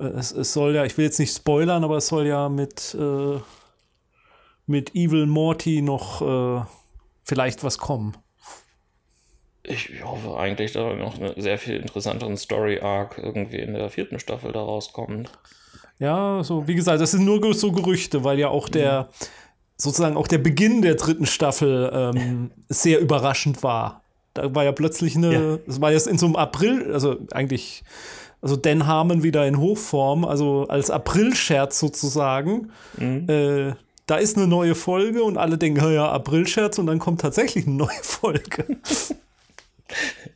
[0.00, 3.38] es, es, soll ja, ich will jetzt nicht spoilern, aber es soll ja mit, äh,
[4.66, 6.64] mit Evil Morty noch äh,
[7.22, 8.16] vielleicht was kommen.
[9.64, 14.52] Ich hoffe eigentlich, dass noch einen sehr viel interessanteren Story-Arc irgendwie in der vierten Staffel
[14.52, 15.30] daraus kommt.
[15.98, 19.08] Ja, so, wie gesagt, das sind nur so Gerüchte, weil ja auch der,
[19.76, 24.02] sozusagen auch der Beginn der dritten Staffel ähm, sehr überraschend war.
[24.34, 25.82] Da war ja plötzlich eine, es ja.
[25.82, 27.82] war jetzt in so einem April, also eigentlich,
[28.40, 32.70] also Dan Harmon wieder in Hochform, also als April-Scherz sozusagen.
[32.96, 33.28] Mhm.
[33.28, 33.74] Äh,
[34.06, 37.76] da ist eine neue Folge und alle denken, ja, April-Scherz und dann kommt tatsächlich eine
[37.76, 38.78] neue Folge.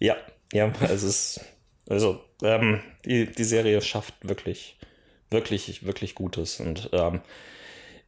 [0.00, 0.16] ja,
[0.52, 1.40] ja, es ist,
[1.88, 4.76] also, ähm, die, die Serie schafft wirklich
[5.32, 6.60] wirklich, wirklich Gutes.
[6.60, 7.20] Und ähm,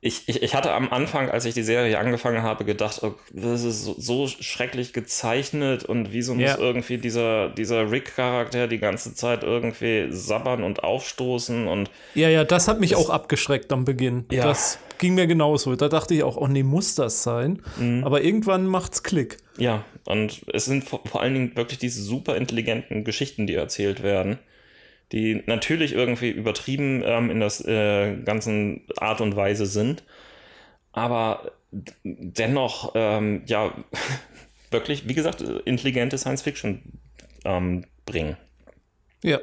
[0.04, 3.64] ich, ich, ich hatte am Anfang, als ich die Serie angefangen habe, gedacht, oh, das
[3.64, 9.42] ist so, so, schrecklich gezeichnet und wieso muss irgendwie dieser, dieser Rick-Charakter die ganze Zeit
[9.42, 11.90] irgendwie sabbern und aufstoßen und.
[12.14, 14.26] Ja, ja, das hat mich das, auch abgeschreckt am Beginn.
[14.30, 14.44] Ja.
[14.44, 15.74] Das ging mir genauso.
[15.74, 17.62] Da dachte ich auch, oh nee, muss das sein?
[17.78, 18.04] Mhm.
[18.04, 19.38] Aber irgendwann macht's Klick.
[19.56, 24.02] Ja, und es sind vor, vor allen Dingen wirklich diese super intelligenten Geschichten, die erzählt
[24.02, 24.38] werden
[25.12, 30.05] die natürlich irgendwie übertrieben ähm, in das äh, ganzen Art und Weise sind,
[30.93, 31.53] aber
[32.03, 33.73] dennoch, ähm, ja,
[34.71, 36.83] wirklich, wie gesagt, intelligente Science Fiction
[37.45, 38.37] ähm, bringen.
[39.23, 39.40] Ja.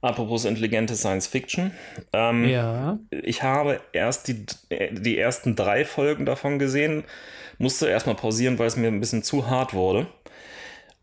[0.00, 1.72] Apropos intelligente Science Fiction.
[2.12, 2.98] Ähm, Ja.
[3.10, 7.04] Ich habe erst die, die ersten drei Folgen davon gesehen,
[7.58, 10.06] musste erstmal pausieren, weil es mir ein bisschen zu hart wurde.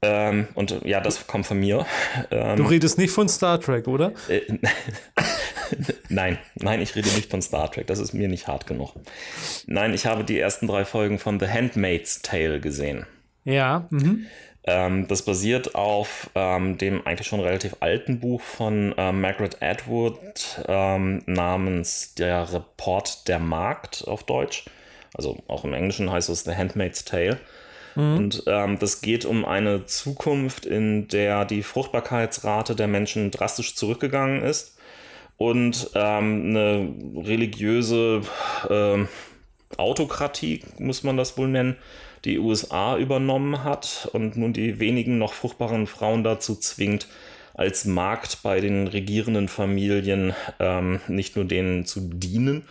[0.03, 1.85] Ähm, und ja, das kommt von mir.
[2.31, 4.11] Ähm, Du redest nicht von Star Trek, oder?
[4.27, 4.41] äh,
[6.09, 8.93] nein, nein, ich rede nicht von Star Trek, das ist mir nicht hart genug.
[9.65, 13.05] Nein, ich habe die ersten drei Folgen von The Handmaid's Tale gesehen.
[13.45, 13.87] Ja.
[13.89, 14.25] Mhm.
[14.65, 20.19] Ähm, das basiert auf ähm, dem eigentlich schon relativ alten Buch von ähm, Margaret Atwood
[20.67, 24.65] ähm, namens Der Report der Markt auf Deutsch.
[25.13, 27.39] Also auch im Englischen heißt es The Handmaid's Tale.
[28.01, 34.41] Und ähm, das geht um eine Zukunft, in der die Fruchtbarkeitsrate der Menschen drastisch zurückgegangen
[34.41, 34.77] ist
[35.37, 36.93] und ähm, eine
[37.25, 38.21] religiöse
[38.69, 39.07] ähm,
[39.77, 41.75] Autokratie, muss man das wohl nennen,
[42.25, 47.07] die USA übernommen hat und nun die wenigen noch fruchtbaren Frauen dazu zwingt,
[47.53, 52.65] als Markt bei den regierenden Familien ähm, nicht nur denen zu dienen,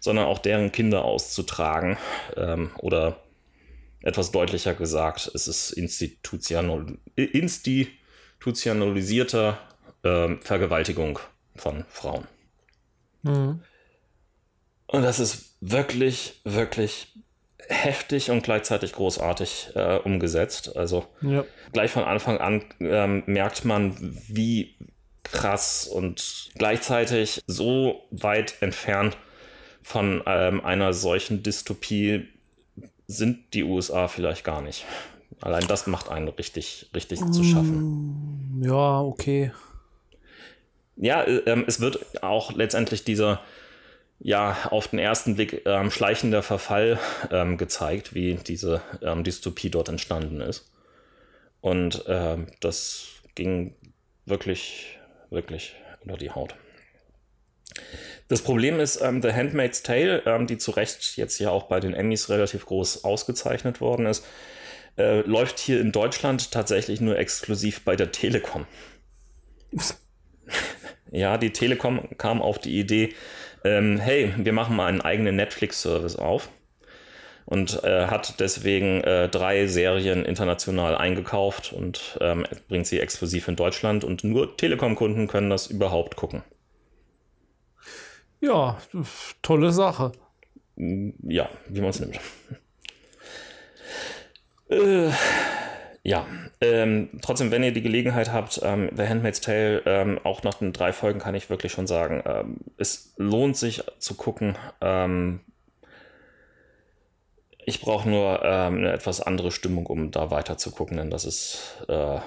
[0.00, 1.96] sondern auch deren Kinder auszutragen.
[2.36, 3.16] Ähm, oder
[4.06, 9.58] etwas deutlicher gesagt, es ist institutional, institutionalisierter
[10.04, 11.18] ähm, Vergewaltigung
[11.56, 12.28] von Frauen.
[13.22, 13.60] Mhm.
[14.86, 17.14] Und das ist wirklich, wirklich
[17.68, 20.76] heftig und gleichzeitig großartig äh, umgesetzt.
[20.76, 21.44] Also Ja.
[21.72, 23.96] gleich von Anfang an ähm, merkt man,
[24.28, 24.76] wie
[25.24, 29.16] krass und gleichzeitig so weit entfernt
[29.82, 32.28] von ähm, einer solchen Dystopie
[33.06, 34.84] sind die USA vielleicht gar nicht.
[35.40, 38.60] Allein das macht einen richtig, richtig zu schaffen.
[38.62, 39.52] Ja, okay.
[40.96, 43.40] Ja, äh, es wird auch letztendlich dieser,
[44.18, 46.98] ja, auf den ersten Blick ähm, schleichender Verfall
[47.30, 50.70] ähm, gezeigt, wie diese ähm, Dystopie dort entstanden ist.
[51.60, 53.74] Und ähm, das ging
[54.24, 54.98] wirklich,
[55.30, 56.54] wirklich unter die Haut.
[58.28, 61.78] Das Problem ist, ähm, The Handmaid's Tale, ähm, die zu Recht jetzt ja auch bei
[61.80, 64.24] den Emmys relativ groß ausgezeichnet worden ist,
[64.98, 68.66] äh, läuft hier in Deutschland tatsächlich nur exklusiv bei der Telekom.
[71.12, 73.14] Ja, die Telekom kam auf die Idee,
[73.64, 76.50] ähm, hey, wir machen mal einen eigenen Netflix-Service auf
[77.44, 83.56] und äh, hat deswegen äh, drei Serien international eingekauft und ähm, bringt sie exklusiv in
[83.56, 86.42] Deutschland und nur Telekom-Kunden können das überhaupt gucken.
[88.40, 88.78] Ja,
[89.42, 90.12] tolle Sache.
[90.76, 92.20] Ja, wie man es nimmt.
[94.68, 95.10] äh,
[96.02, 96.26] ja,
[96.60, 100.72] ähm, trotzdem, wenn ihr die Gelegenheit habt, ähm, The Handmaid's Tale, ähm, auch nach den
[100.72, 104.56] drei Folgen kann ich wirklich schon sagen, ähm, es lohnt sich zu gucken.
[104.80, 105.40] Ähm,
[107.64, 111.24] ich brauche nur ähm, eine etwas andere Stimmung, um da weiter zu gucken, denn das
[111.24, 112.20] ist äh,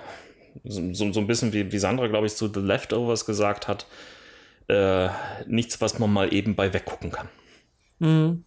[0.65, 3.85] so, so, so ein bisschen wie, wie Sandra, glaube ich, zu The Leftovers gesagt hat.
[4.69, 5.09] Äh,
[5.47, 7.27] nichts, was man mal eben bei weggucken kann.
[7.99, 8.43] Mhm.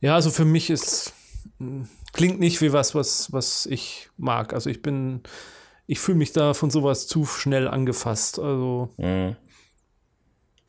[0.00, 1.12] Ja, also für mich ist
[1.58, 4.52] mh, klingt nicht wie was, was, was ich mag.
[4.54, 5.22] Also ich bin,
[5.86, 8.38] ich fühle mich da von sowas zu schnell angefasst.
[8.38, 9.36] Also, Mhm.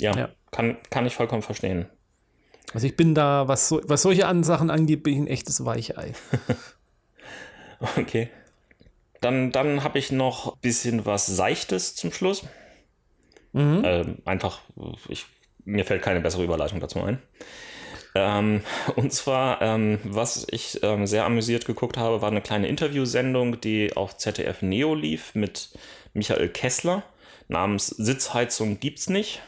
[0.01, 0.29] Ja, Ja.
[0.51, 1.87] Kann, kann ich vollkommen verstehen.
[2.73, 5.63] also ich bin da, was, so, was solche an Sachen angeht, bin ich ein echtes
[5.65, 6.13] Weichei.
[7.97, 8.29] Okay.
[9.21, 12.43] Dann, dann habe ich noch ein bisschen was Seichtes zum Schluss.
[13.53, 13.81] Mhm.
[13.85, 14.61] Ähm, einfach,
[15.07, 15.25] ich,
[15.63, 17.19] mir fällt keine bessere Überleitung dazu ein.
[18.15, 18.61] Ähm,
[18.95, 23.95] und zwar, ähm, was ich ähm, sehr amüsiert geguckt habe, war eine kleine Interviewsendung, die
[23.95, 25.69] auf ZDF Neo lief mit
[26.13, 27.03] Michael Kessler
[27.47, 29.41] namens Sitzheizung gibt's nicht.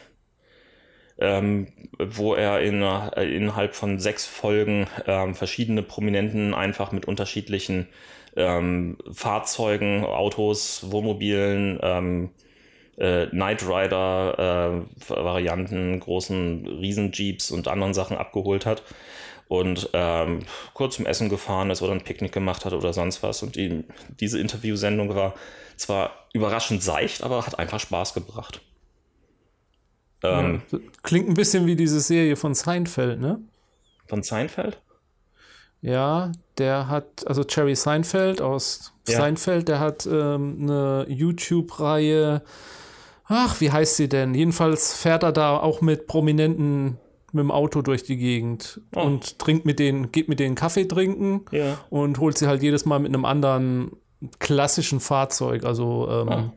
[1.18, 7.88] Ähm, wo er in, äh, innerhalb von sechs Folgen ähm, verschiedene Prominenten einfach mit unterschiedlichen
[8.36, 12.30] ähm, Fahrzeugen, Autos, Wohnmobilen, ähm,
[12.96, 18.82] äh, Knight Rider äh, Varianten, großen Riesenjeeps und anderen Sachen abgeholt hat
[19.48, 20.40] und ähm,
[20.74, 23.42] kurz zum Essen gefahren ist oder ein Picknick gemacht hat oder sonst was.
[23.42, 23.84] Und die,
[24.18, 25.34] diese Interviewsendung war
[25.76, 28.60] zwar überraschend seicht, aber hat einfach Spaß gebracht.
[30.22, 30.78] Ähm, Ja.
[31.02, 33.40] Klingt ein bisschen wie diese Serie von Seinfeld, ne?
[34.08, 34.80] Von Seinfeld?
[35.82, 39.18] Ja, der hat, also Jerry Seinfeld aus Ja.
[39.18, 42.42] Seinfeld, der hat ähm, eine YouTube-Reihe.
[43.28, 44.34] Ach, wie heißt sie denn?
[44.34, 46.98] Jedenfalls fährt er da auch mit Prominenten
[47.32, 49.00] mit dem Auto durch die Gegend Oh.
[49.02, 51.76] und trinkt mit denen, geht mit denen Kaffee trinken Ja.
[51.90, 53.90] und holt sie halt jedes Mal mit einem anderen
[54.38, 56.52] klassischen Fahrzeug, also ähm, Ah.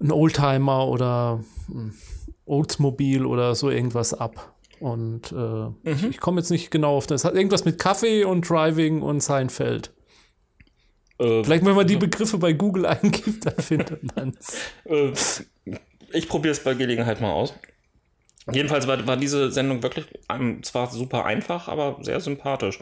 [0.00, 1.92] ein Oldtimer oder ein
[2.46, 4.52] Oldsmobil oder so irgendwas ab.
[4.80, 7.24] Und äh, ich, ich komme jetzt nicht genau auf das.
[7.24, 9.92] Hat irgendwas mit Kaffee und Driving und Seinfeld.
[11.22, 14.66] Äh, Vielleicht, wenn man die Begriffe bei Google eingibt, dann findet man es.
[14.84, 15.12] Äh,
[16.12, 17.54] ich probiere es bei Gelegenheit mal aus.
[18.50, 22.80] Jedenfalls war, war diese Sendung wirklich ähm, zwar super einfach, aber sehr sympathisch.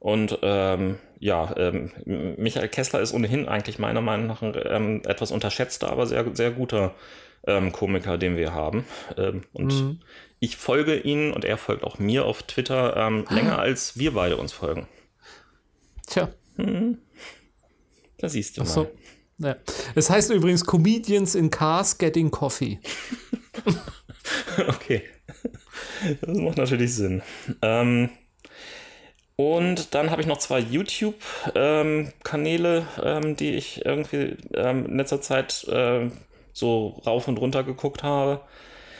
[0.00, 1.92] Und ähm, ja, ähm,
[2.36, 6.50] Michael Kessler ist ohnehin eigentlich meiner Meinung nach ein ähm, etwas unterschätzter, aber sehr, sehr
[6.50, 6.94] guter
[7.46, 8.84] ähm, Komiker, den wir haben.
[9.16, 10.00] Ähm, und mhm.
[10.40, 14.36] ich folge ihm und er folgt auch mir auf Twitter ähm, länger, als wir beide
[14.36, 14.88] uns folgen.
[16.06, 16.28] Tja.
[16.56, 16.98] Mhm.
[18.18, 18.90] Da siehst du Ach so.
[19.38, 19.40] mal.
[19.48, 19.56] Ja.
[19.94, 22.78] Es heißt übrigens Comedians in Cars Getting Coffee.
[24.68, 25.02] okay.
[26.20, 27.22] Das macht natürlich Sinn.
[27.62, 28.10] Ähm,
[29.36, 35.20] und dann habe ich noch zwei YouTube-Kanäle, ähm, ähm, die ich irgendwie ähm, in letzter
[35.20, 36.08] Zeit äh,
[36.52, 38.42] so rauf und runter geguckt habe.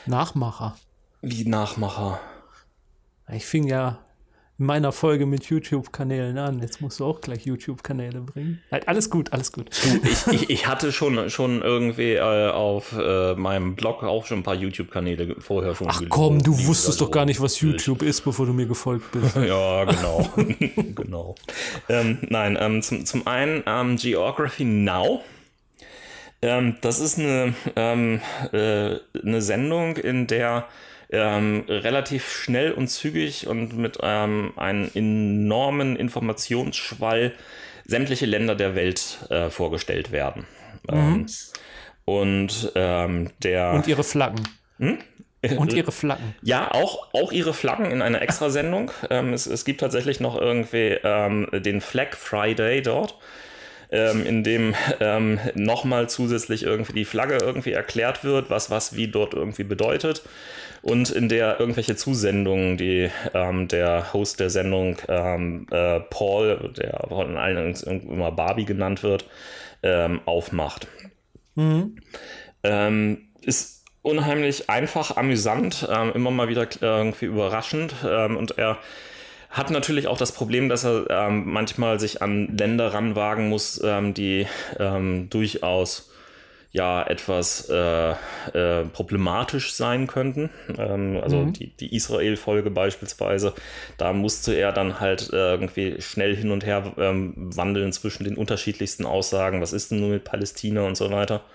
[0.05, 0.77] Nachmacher.
[1.21, 2.19] Wie Nachmacher?
[3.31, 4.04] Ich fing ja
[4.57, 6.59] meiner Folge mit YouTube-Kanälen an.
[6.59, 8.61] Jetzt musst du auch gleich YouTube-Kanäle bringen.
[8.85, 9.69] Alles gut, alles gut.
[10.03, 14.43] Ich, ich, ich hatte schon, schon irgendwie äh, auf äh, meinem Blog auch schon ein
[14.43, 15.87] paar YouTube-Kanäle vorher schon.
[15.89, 19.35] Ach komm, du wusstest doch gar nicht, was YouTube ist, bevor du mir gefolgt bist.
[19.47, 20.29] ja, genau.
[20.95, 21.35] genau.
[21.89, 25.21] Ähm, nein, ähm, zum, zum einen ähm, Geography Now.
[26.41, 28.21] Ähm, das ist eine, ähm,
[28.53, 30.67] äh, eine Sendung, in der
[31.15, 37.33] ähm, relativ schnell und zügig und mit ähm, einem enormen Informationsschwall
[37.85, 40.45] sämtliche Länder der Welt äh, vorgestellt werden.
[40.89, 40.95] Mhm.
[40.95, 41.25] Ähm,
[42.05, 43.71] und ähm, der.
[43.71, 44.47] Und ihre Flaggen.
[44.77, 44.99] Hm?
[45.57, 46.35] Und ihre Flaggen.
[46.41, 48.91] Ja, auch, auch ihre Flaggen in einer Extrasendung.
[49.09, 53.15] ähm, es, es gibt tatsächlich noch irgendwie ähm, den Flag Friday dort
[53.91, 59.07] ähm, in dem ähm, nochmal zusätzlich irgendwie die Flagge irgendwie erklärt wird, was was wie
[59.07, 60.23] dort irgendwie bedeutet.
[60.81, 67.05] Und in der irgendwelche Zusendungen, die ähm, der Host der Sendung ähm, äh, Paul, der
[67.09, 69.25] von allen immer Barbie genannt wird,
[69.81, 70.87] ähm, aufmacht.
[71.55, 71.95] Mhm.
[72.63, 78.77] Ähm, ist unheimlich einfach, amüsant, immer mal wieder irgendwie überraschend und er
[79.55, 84.13] hat natürlich auch das Problem, dass er ähm, manchmal sich an Länder ranwagen muss, ähm,
[84.13, 86.11] die ähm, durchaus
[86.73, 88.11] ja etwas äh,
[88.51, 90.49] äh, problematisch sein könnten.
[90.77, 91.53] Ähm, also mhm.
[91.53, 93.53] die, die Israel-Folge beispielsweise,
[93.97, 98.35] da musste er dann halt äh, irgendwie schnell hin und her ähm, wandeln zwischen den
[98.35, 101.45] unterschiedlichsten Aussagen, was ist denn nun mit Palästina und so weiter.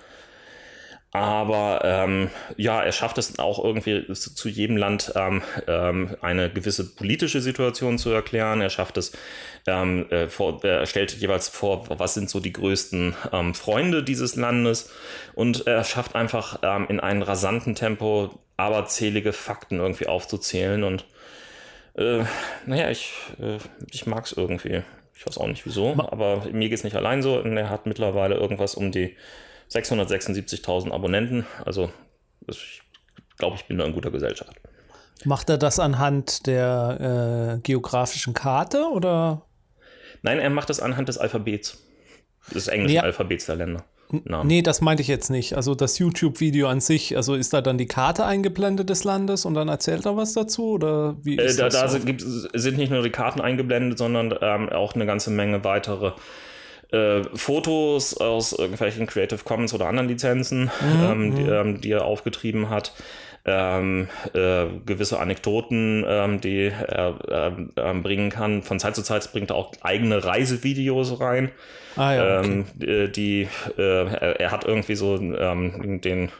[1.12, 6.94] Aber ähm, ja, er schafft es auch irgendwie zu jedem Land ähm, ähm, eine gewisse
[6.94, 8.60] politische Situation zu erklären.
[8.60, 9.12] Er schafft es,
[9.66, 14.36] ähm, äh, vor, er stellt jeweils vor, was sind so die größten ähm, Freunde dieses
[14.36, 14.92] Landes.
[15.34, 20.84] Und er schafft einfach ähm, in einem rasanten Tempo aberzählige Fakten irgendwie aufzuzählen.
[20.84, 21.06] Und
[21.96, 22.22] äh,
[22.66, 23.58] naja, ich, äh,
[23.90, 24.82] ich mag es irgendwie.
[25.16, 27.36] Ich weiß auch nicht wieso, aber mir geht es nicht allein so.
[27.40, 29.16] Und er hat mittlerweile irgendwas um die
[29.72, 31.46] 676.000 Abonnenten.
[31.64, 31.90] Also
[32.48, 32.82] ich
[33.38, 34.56] glaube, ich bin da in guter Gesellschaft.
[35.24, 39.42] Macht er das anhand der äh, geografischen Karte oder?
[40.22, 41.84] Nein, er macht das anhand des Alphabets.
[42.54, 43.02] Des englischen ja.
[43.02, 43.84] Alphabets der Länder.
[44.24, 44.48] Namen.
[44.48, 45.54] Nee, das meinte ich jetzt nicht.
[45.54, 49.54] Also das YouTube-Video an sich, also ist da dann die Karte eingeblendet des Landes und
[49.54, 50.72] dann erzählt er was dazu?
[50.72, 54.34] Oder wie äh, ist da, das da sind, sind nicht nur die Karten eingeblendet, sondern
[54.40, 56.12] ähm, auch eine ganze Menge weitere
[56.92, 61.02] äh, Fotos aus irgendwelchen Creative Commons oder anderen Lizenzen, mhm.
[61.02, 61.52] ähm, die, mhm.
[61.52, 62.92] ähm, die, er aufgetrieben hat.
[63.46, 68.62] Ähm, äh, gewisse Anekdoten, ähm, die er äh, bringen kann.
[68.62, 71.50] Von Zeit zu Zeit bringt er auch eigene Reisevideos rein.
[71.96, 72.64] Ah, ja, okay.
[72.78, 73.48] Ähm, die,
[73.78, 76.30] äh, er, hat irgendwie so ähm, den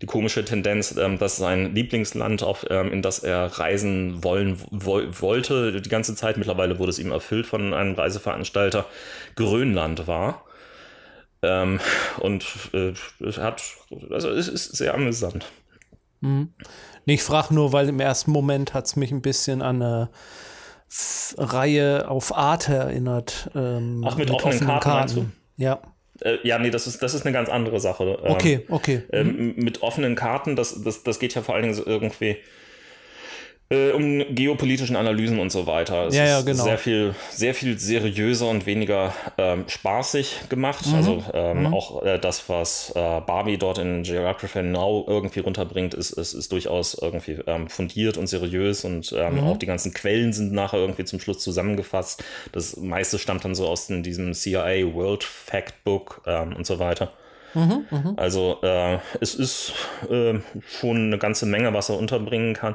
[0.00, 5.02] die komische Tendenz, ähm, dass sein Lieblingsland, auf, ähm, in das er reisen wollen wo
[5.20, 8.86] wollte, die ganze Zeit, mittlerweile wurde es ihm erfüllt von einem Reiseveranstalter,
[9.36, 10.44] Grönland war.
[11.42, 11.80] Ähm,
[12.20, 12.94] und äh,
[13.36, 13.62] hat,
[14.10, 15.46] also es ist sehr amüsant.
[16.20, 16.54] Mhm.
[17.06, 20.10] Ich frage nur, weil im ersten Moment hat es mich ein bisschen an eine
[21.36, 23.50] Reihe auf Arte erinnert.
[23.54, 25.32] Ähm, Ach, mit, mit offenen, offenen Karten, Karten.
[25.56, 25.80] Ja.
[26.24, 28.18] Äh, ja, nee, das ist, das ist eine ganz andere Sache.
[28.24, 29.02] Ähm, okay, okay.
[29.12, 32.36] Ähm, mit offenen Karten, das, das, das geht ja vor allen Dingen irgendwie
[33.70, 36.08] äh, um geopolitischen Analysen und so weiter.
[36.08, 36.64] Es ja, ja, genau.
[36.64, 40.86] Sehr viel, sehr viel seriöser und weniger ähm, spaßig gemacht.
[40.86, 40.94] Mhm.
[40.94, 41.74] Also ähm, mhm.
[41.74, 46.52] auch äh, das, was äh, Barbie dort in Geography Now irgendwie runterbringt, ist, ist, ist
[46.52, 49.44] durchaus irgendwie ähm, fundiert und seriös und ähm, mhm.
[49.44, 52.22] auch die ganzen Quellen sind nachher irgendwie zum Schluss zusammengefasst.
[52.52, 57.12] Das meiste stammt dann so aus diesem CIA World Factbook ähm, und so weiter.
[57.54, 58.14] Mhm, mh.
[58.16, 59.72] Also äh, es ist
[60.10, 62.74] äh, schon eine ganze Menge, was er unterbringen kann.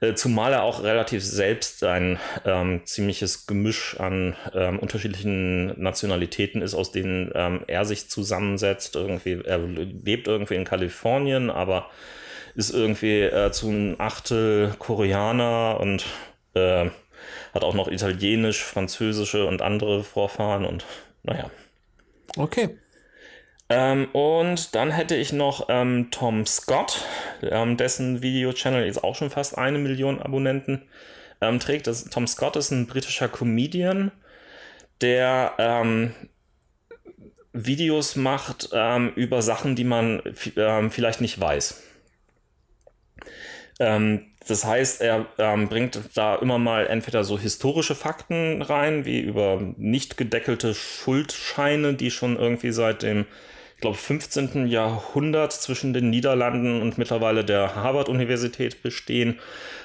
[0.00, 6.74] Äh, zumal er auch relativ selbst ein ähm, ziemliches Gemisch an ähm, unterschiedlichen Nationalitäten ist,
[6.74, 8.96] aus denen ähm, er sich zusammensetzt.
[8.96, 11.90] Irgendwie, er lebt irgendwie in Kalifornien, aber
[12.54, 16.04] ist irgendwie äh, zu einem Achtel Koreaner und
[16.54, 16.86] äh,
[17.52, 20.84] hat auch noch Italienisch, Französische und andere Vorfahren und
[21.22, 21.50] naja.
[22.36, 22.76] Okay.
[23.74, 27.04] Ähm, und dann hätte ich noch ähm, Tom Scott,
[27.42, 30.82] ähm, dessen Video-Channel jetzt auch schon fast eine Million Abonnenten
[31.40, 31.88] ähm, trägt.
[31.88, 34.12] Das, Tom Scott ist ein britischer Comedian,
[35.00, 36.14] der ähm,
[37.52, 41.82] Videos macht ähm, über Sachen, die man vielleicht nicht weiß.
[43.76, 45.26] Das heißt, er
[45.68, 52.12] bringt da immer mal entweder so historische Fakten rein, wie über nicht gedeckelte Schuldscheine, die
[52.12, 53.26] schon irgendwie seit dem,
[53.84, 54.66] glaube, 15.
[54.66, 59.38] Jahrhundert zwischen den Niederlanden und mittlerweile der Harvard-Universität bestehen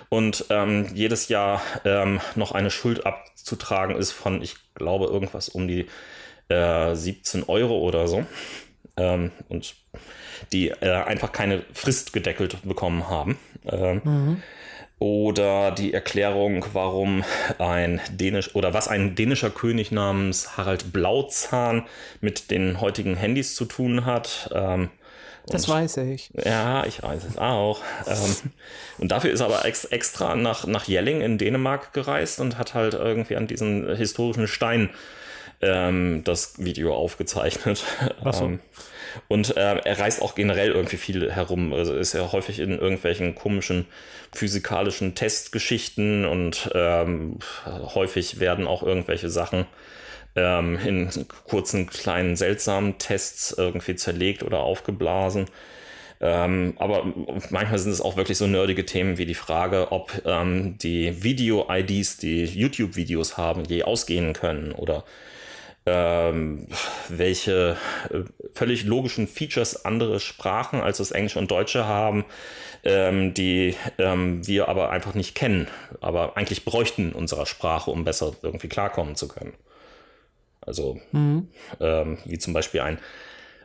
[0.08, 5.68] und ähm, jedes Jahr ähm, noch eine Schuld abzutragen ist von, ich glaube, irgendwas um
[5.68, 5.88] die
[6.48, 8.26] äh, 17 Euro oder so.
[8.96, 9.76] Ähm, und
[10.54, 13.38] die äh, einfach keine Frist gedeckelt bekommen haben.
[13.66, 14.44] Ähm, mhm.
[15.00, 17.24] Oder die Erklärung, warum
[17.58, 21.86] ein dänisch oder was ein dänischer König namens Harald Blauzahn
[22.20, 24.50] mit den heutigen Handys zu tun hat.
[24.54, 24.90] Ähm,
[25.48, 26.32] das weiß ich.
[26.46, 27.82] Ja, ich weiß es auch.
[28.08, 28.36] ähm,
[28.98, 32.74] und dafür ist er aber ex extra nach, nach Jelling in Dänemark gereist und hat
[32.74, 34.90] halt irgendwie an diesen historischen Stein
[35.62, 37.84] ähm, das Video aufgezeichnet.
[38.32, 38.46] So.
[38.46, 38.60] Ähm,
[39.28, 41.74] und äh, er reist auch generell irgendwie viel herum.
[41.74, 43.86] Also ist ja häufig in irgendwelchen komischen
[44.34, 49.66] physikalischen Testgeschichten und ähm, häufig werden auch irgendwelche Sachen
[50.36, 51.10] ähm, in
[51.46, 55.48] kurzen, kleinen, seltsamen Tests irgendwie zerlegt oder aufgeblasen.
[56.22, 57.06] Ähm, aber
[57.50, 62.18] manchmal sind es auch wirklich so nerdige Themen wie die Frage, ob ähm, die Video-IDs,
[62.18, 65.06] die YouTube-Videos haben, je ausgehen können oder
[65.90, 66.68] ähm,
[67.08, 67.78] welche
[68.12, 68.20] äh,
[68.54, 72.26] völlig logischen Features andere Sprachen als das Englische und Deutsche haben,
[72.84, 75.68] ähm, die ähm, wir aber einfach nicht kennen,
[76.00, 79.54] aber eigentlich bräuchten in unserer Sprache, um besser irgendwie klarkommen zu können.
[80.62, 81.48] Also mhm.
[81.80, 83.00] Ähm, wie zum Beispiel ein,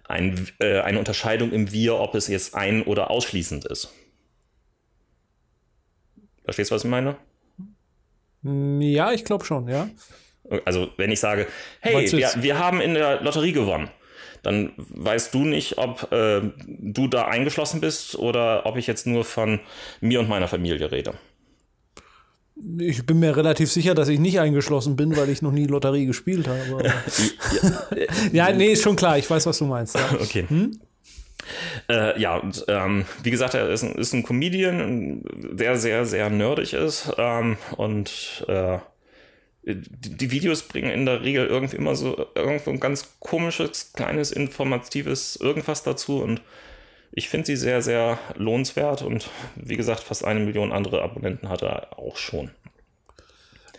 [0.04, 3.92] ein, äh, eine Unterscheidung im Wir, ob es jetzt ein- oder ausschließend ist.
[6.44, 7.16] Verstehst du, was ich meine?
[8.42, 9.88] Ja, ich glaube schon, ja.
[10.64, 11.46] Also wenn ich sage,
[11.80, 13.88] hey, wir, wir, haben in der Lotterie gewonnen,
[14.42, 19.24] dann weißt du nicht, ob äh, du da eingeschlossen bist oder ob ich jetzt nur
[19.24, 19.60] von
[20.00, 21.14] mir und meiner Familie rede.
[22.78, 26.06] Ich bin mir relativ sicher, dass ich nicht eingeschlossen bin, weil ich noch nie Lotterie
[26.06, 26.92] gespielt habe.
[28.32, 29.96] ja, nee, ist schon klar, ich weiß, was du meinst.
[29.96, 30.08] Ja.
[30.20, 30.44] Okay.
[30.48, 30.78] Hm?
[31.90, 36.30] Äh, ja, und ähm, wie gesagt, er ist ein, ist ein Comedian, der sehr, sehr
[36.30, 38.78] nerdig ist ähm, und äh,
[39.66, 45.36] die Videos bringen in der Regel irgendwie immer so irgendwo ein ganz komisches, kleines, informatives
[45.36, 46.42] irgendwas dazu und
[47.12, 51.62] ich finde sie sehr, sehr lohnenswert und wie gesagt, fast eine Million andere Abonnenten hat
[51.62, 52.50] er auch schon.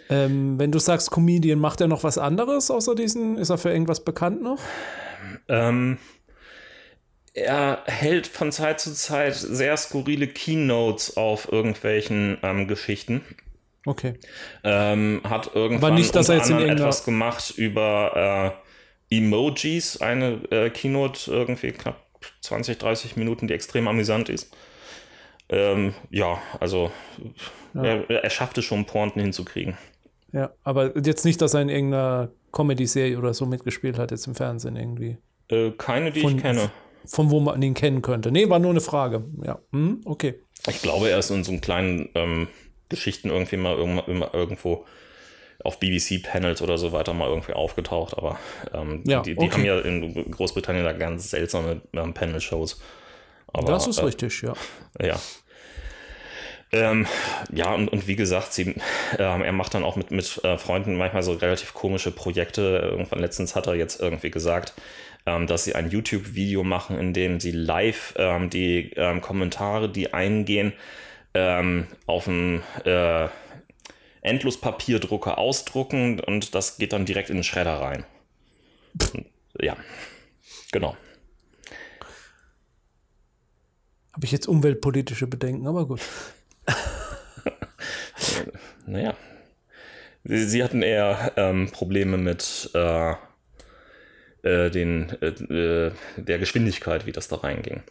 [0.10, 3.38] Ähm, wenn du sagst Comedian, macht er noch was anderes außer diesen?
[3.38, 4.60] Ist er für irgendwas bekannt noch?
[5.48, 5.98] Ähm,
[7.34, 13.22] er hält von Zeit zu Zeit sehr skurrile Keynotes auf irgendwelchen ähm, Geschichten.
[13.86, 14.14] Okay.
[14.64, 18.56] Ähm, hat irgendwann Aber nicht, dass er jetzt in etwas gemacht über
[19.10, 22.04] äh, Emojis, eine äh, Keynote irgendwie knapp
[22.42, 24.56] 20, 30 Minuten, die extrem amüsant ist.
[25.50, 26.92] Ähm, ja, also
[27.76, 27.84] ja.
[27.84, 29.78] Er, er schafft es schon, Pointen hinzukriegen.
[30.32, 34.36] Ja, aber jetzt nicht, dass er in irgendeiner Comedy-Serie oder so mitgespielt hat, jetzt im
[34.36, 35.18] Fernsehen irgendwie.
[35.50, 36.72] Äh, keine, die von, ich kenne.
[37.06, 38.32] Von wo man ihn kennen könnte.
[38.32, 39.26] Nee, war nur eine Frage.
[39.44, 40.42] Ja, hm, okay.
[40.68, 42.48] Ich glaube, er ist in so einem kleinen ähm,
[42.90, 44.86] Geschichten irgendwie mal irgendwo
[45.64, 48.38] auf BBC-Panels oder so weiter mal irgendwie aufgetaucht, aber
[48.74, 49.52] ähm, ja, die, die okay.
[49.52, 52.82] haben ja in Großbritannien da ganz seltsame ähm, Panel-Shows.
[53.66, 54.54] Das ist äh, richtig, ja.
[55.02, 55.20] Ja.
[56.72, 57.06] Ähm,
[57.54, 58.76] ja, und, und wie gesagt, sie,
[59.18, 62.80] ähm, er macht dann auch mit, mit äh, Freunden manchmal so relativ komische Projekte.
[62.92, 64.74] Irgendwann letztens hat er jetzt irgendwie gesagt,
[65.26, 70.14] ähm, dass sie ein YouTube-Video machen, in dem sie live ähm, die ähm, Kommentare, die
[70.14, 70.74] eingehen,
[71.36, 73.28] ähm, auf dem äh,
[74.22, 78.06] Endlospapierdrucker ausdrucken und das geht dann direkt in den Schredder rein.
[79.60, 79.78] Ja,
[80.72, 80.98] genau.
[84.14, 86.02] Habe ich jetzt umweltpolitische Bedenken, aber gut.
[88.88, 89.16] naja.
[90.24, 93.14] Sie, sie, hatten eher ähm, Probleme mit, äh,
[94.42, 97.84] äh, den, äh, äh, der Geschwindigkeit, wie das da reinging.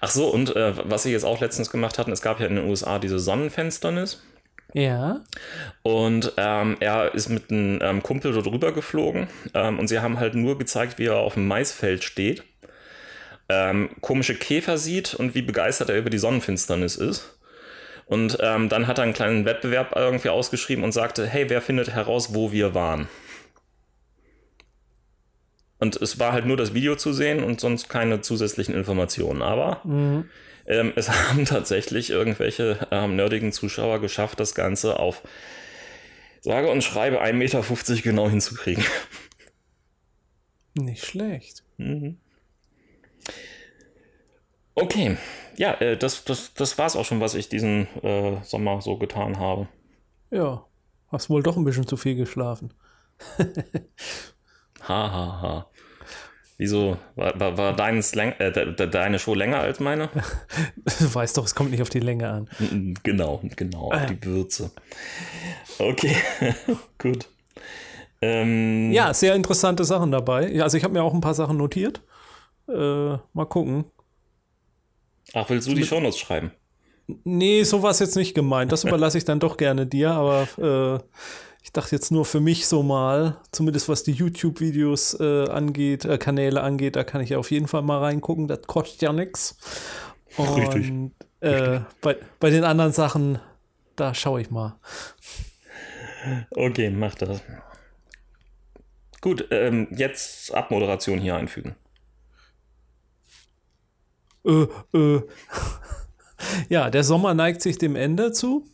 [0.00, 2.56] Ach so, und äh, was sie jetzt auch letztens gemacht hatten, es gab ja in
[2.56, 4.22] den USA diese Sonnenfinsternis.
[4.72, 5.20] Ja.
[5.82, 10.20] Und ähm, er ist mit einem ähm, Kumpel dort rüber geflogen ähm, und sie haben
[10.20, 12.44] halt nur gezeigt, wie er auf dem Maisfeld steht,
[13.48, 17.36] ähm, komische Käfer sieht und wie begeistert er über die Sonnenfinsternis ist.
[18.06, 21.90] Und ähm, dann hat er einen kleinen Wettbewerb irgendwie ausgeschrieben und sagte, hey, wer findet
[21.90, 23.08] heraus, wo wir waren?
[25.80, 29.42] Und es war halt nur das Video zu sehen und sonst keine zusätzlichen Informationen.
[29.42, 30.28] Aber mhm.
[30.66, 35.22] ähm, es haben tatsächlich irgendwelche ähm, nerdigen Zuschauer geschafft, das Ganze auf
[36.42, 37.62] sage und schreibe 1,50 Meter
[38.02, 38.84] genau hinzukriegen.
[40.74, 41.64] Nicht schlecht.
[41.78, 42.18] Mhm.
[44.74, 45.16] Okay,
[45.56, 48.96] ja, äh, das, das, das war es auch schon, was ich diesen äh, Sommer so
[48.96, 49.68] getan habe.
[50.30, 50.64] Ja,
[51.08, 52.72] hast wohl doch ein bisschen zu viel geschlafen.
[54.88, 55.66] ha, ha, ha.
[56.60, 56.98] Wieso?
[57.16, 60.10] War, war, war deins äh, de, deine Show länger als meine?
[61.00, 62.48] du weißt doch, es kommt nicht auf die Länge an.
[63.02, 64.06] Genau, genau, auf äh.
[64.06, 64.70] die Würze.
[65.78, 66.14] Okay,
[66.98, 67.28] gut.
[68.20, 70.60] Ähm, ja, sehr interessante Sachen dabei.
[70.62, 72.02] Also ich habe mir auch ein paar Sachen notiert.
[72.68, 73.86] Äh, mal gucken.
[75.32, 76.50] Ach, willst du die Shownotes schreiben?
[77.24, 78.70] Nee, so war es jetzt nicht gemeint.
[78.70, 81.18] Das überlasse ich dann doch gerne dir, aber äh,
[81.70, 86.18] ich dachte jetzt nur für mich so mal, zumindest was die YouTube-Videos äh, angeht, äh,
[86.18, 88.48] Kanäle angeht, da kann ich ja auf jeden Fall mal reingucken.
[88.48, 89.56] Das kostet ja nichts.
[90.36, 91.12] Richtig.
[91.38, 93.38] Äh, bei, bei den anderen Sachen,
[93.94, 94.80] da schaue ich mal.
[96.50, 97.40] Okay, mach das.
[99.20, 101.76] Gut, ähm, jetzt Abmoderation hier einfügen.
[104.44, 105.22] Äh, äh.
[106.68, 108.66] ja, der Sommer neigt sich dem Ende zu.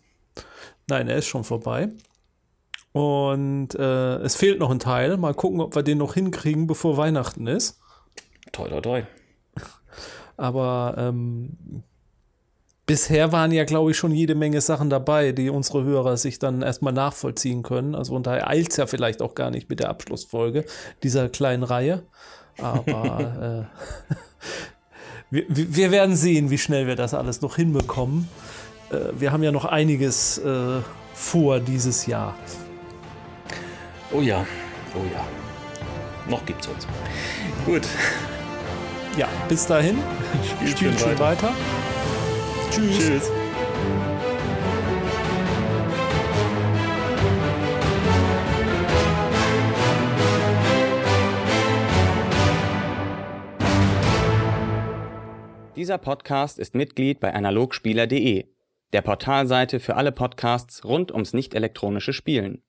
[0.88, 1.90] Nein, er ist schon vorbei.
[2.96, 5.18] Und äh, es fehlt noch ein Teil.
[5.18, 7.78] Mal gucken, ob wir den noch hinkriegen, bevor Weihnachten ist.
[8.52, 9.02] Toi, toi, toi.
[10.38, 11.82] Aber ähm,
[12.86, 16.62] bisher waren ja, glaube ich, schon jede Menge Sachen dabei, die unsere Hörer sich dann
[16.62, 17.94] erstmal nachvollziehen können.
[17.94, 20.64] Also und daher eilt es ja vielleicht auch gar nicht mit der Abschlussfolge
[21.02, 22.02] dieser kleinen Reihe.
[22.62, 23.68] Aber
[25.30, 28.26] äh, wir, wir, werden sehen, wie schnell wir das alles noch hinbekommen.
[28.90, 30.80] Äh, wir haben ja noch einiges äh,
[31.12, 32.34] vor dieses Jahr.
[34.12, 34.46] Oh ja,
[34.94, 35.26] oh ja.
[36.28, 36.86] Noch gibt's uns.
[37.64, 37.82] Gut.
[39.16, 39.98] Ja, bis dahin.
[40.44, 41.48] Spielt, Spielt schön weiter.
[41.48, 41.52] weiter.
[42.70, 42.98] Tschüss.
[42.98, 43.30] Tschüss.
[55.74, 58.46] Dieser Podcast ist Mitglied bei analogspieler.de,
[58.92, 62.62] der Portalseite für alle Podcasts rund ums nicht elektronische Spielen.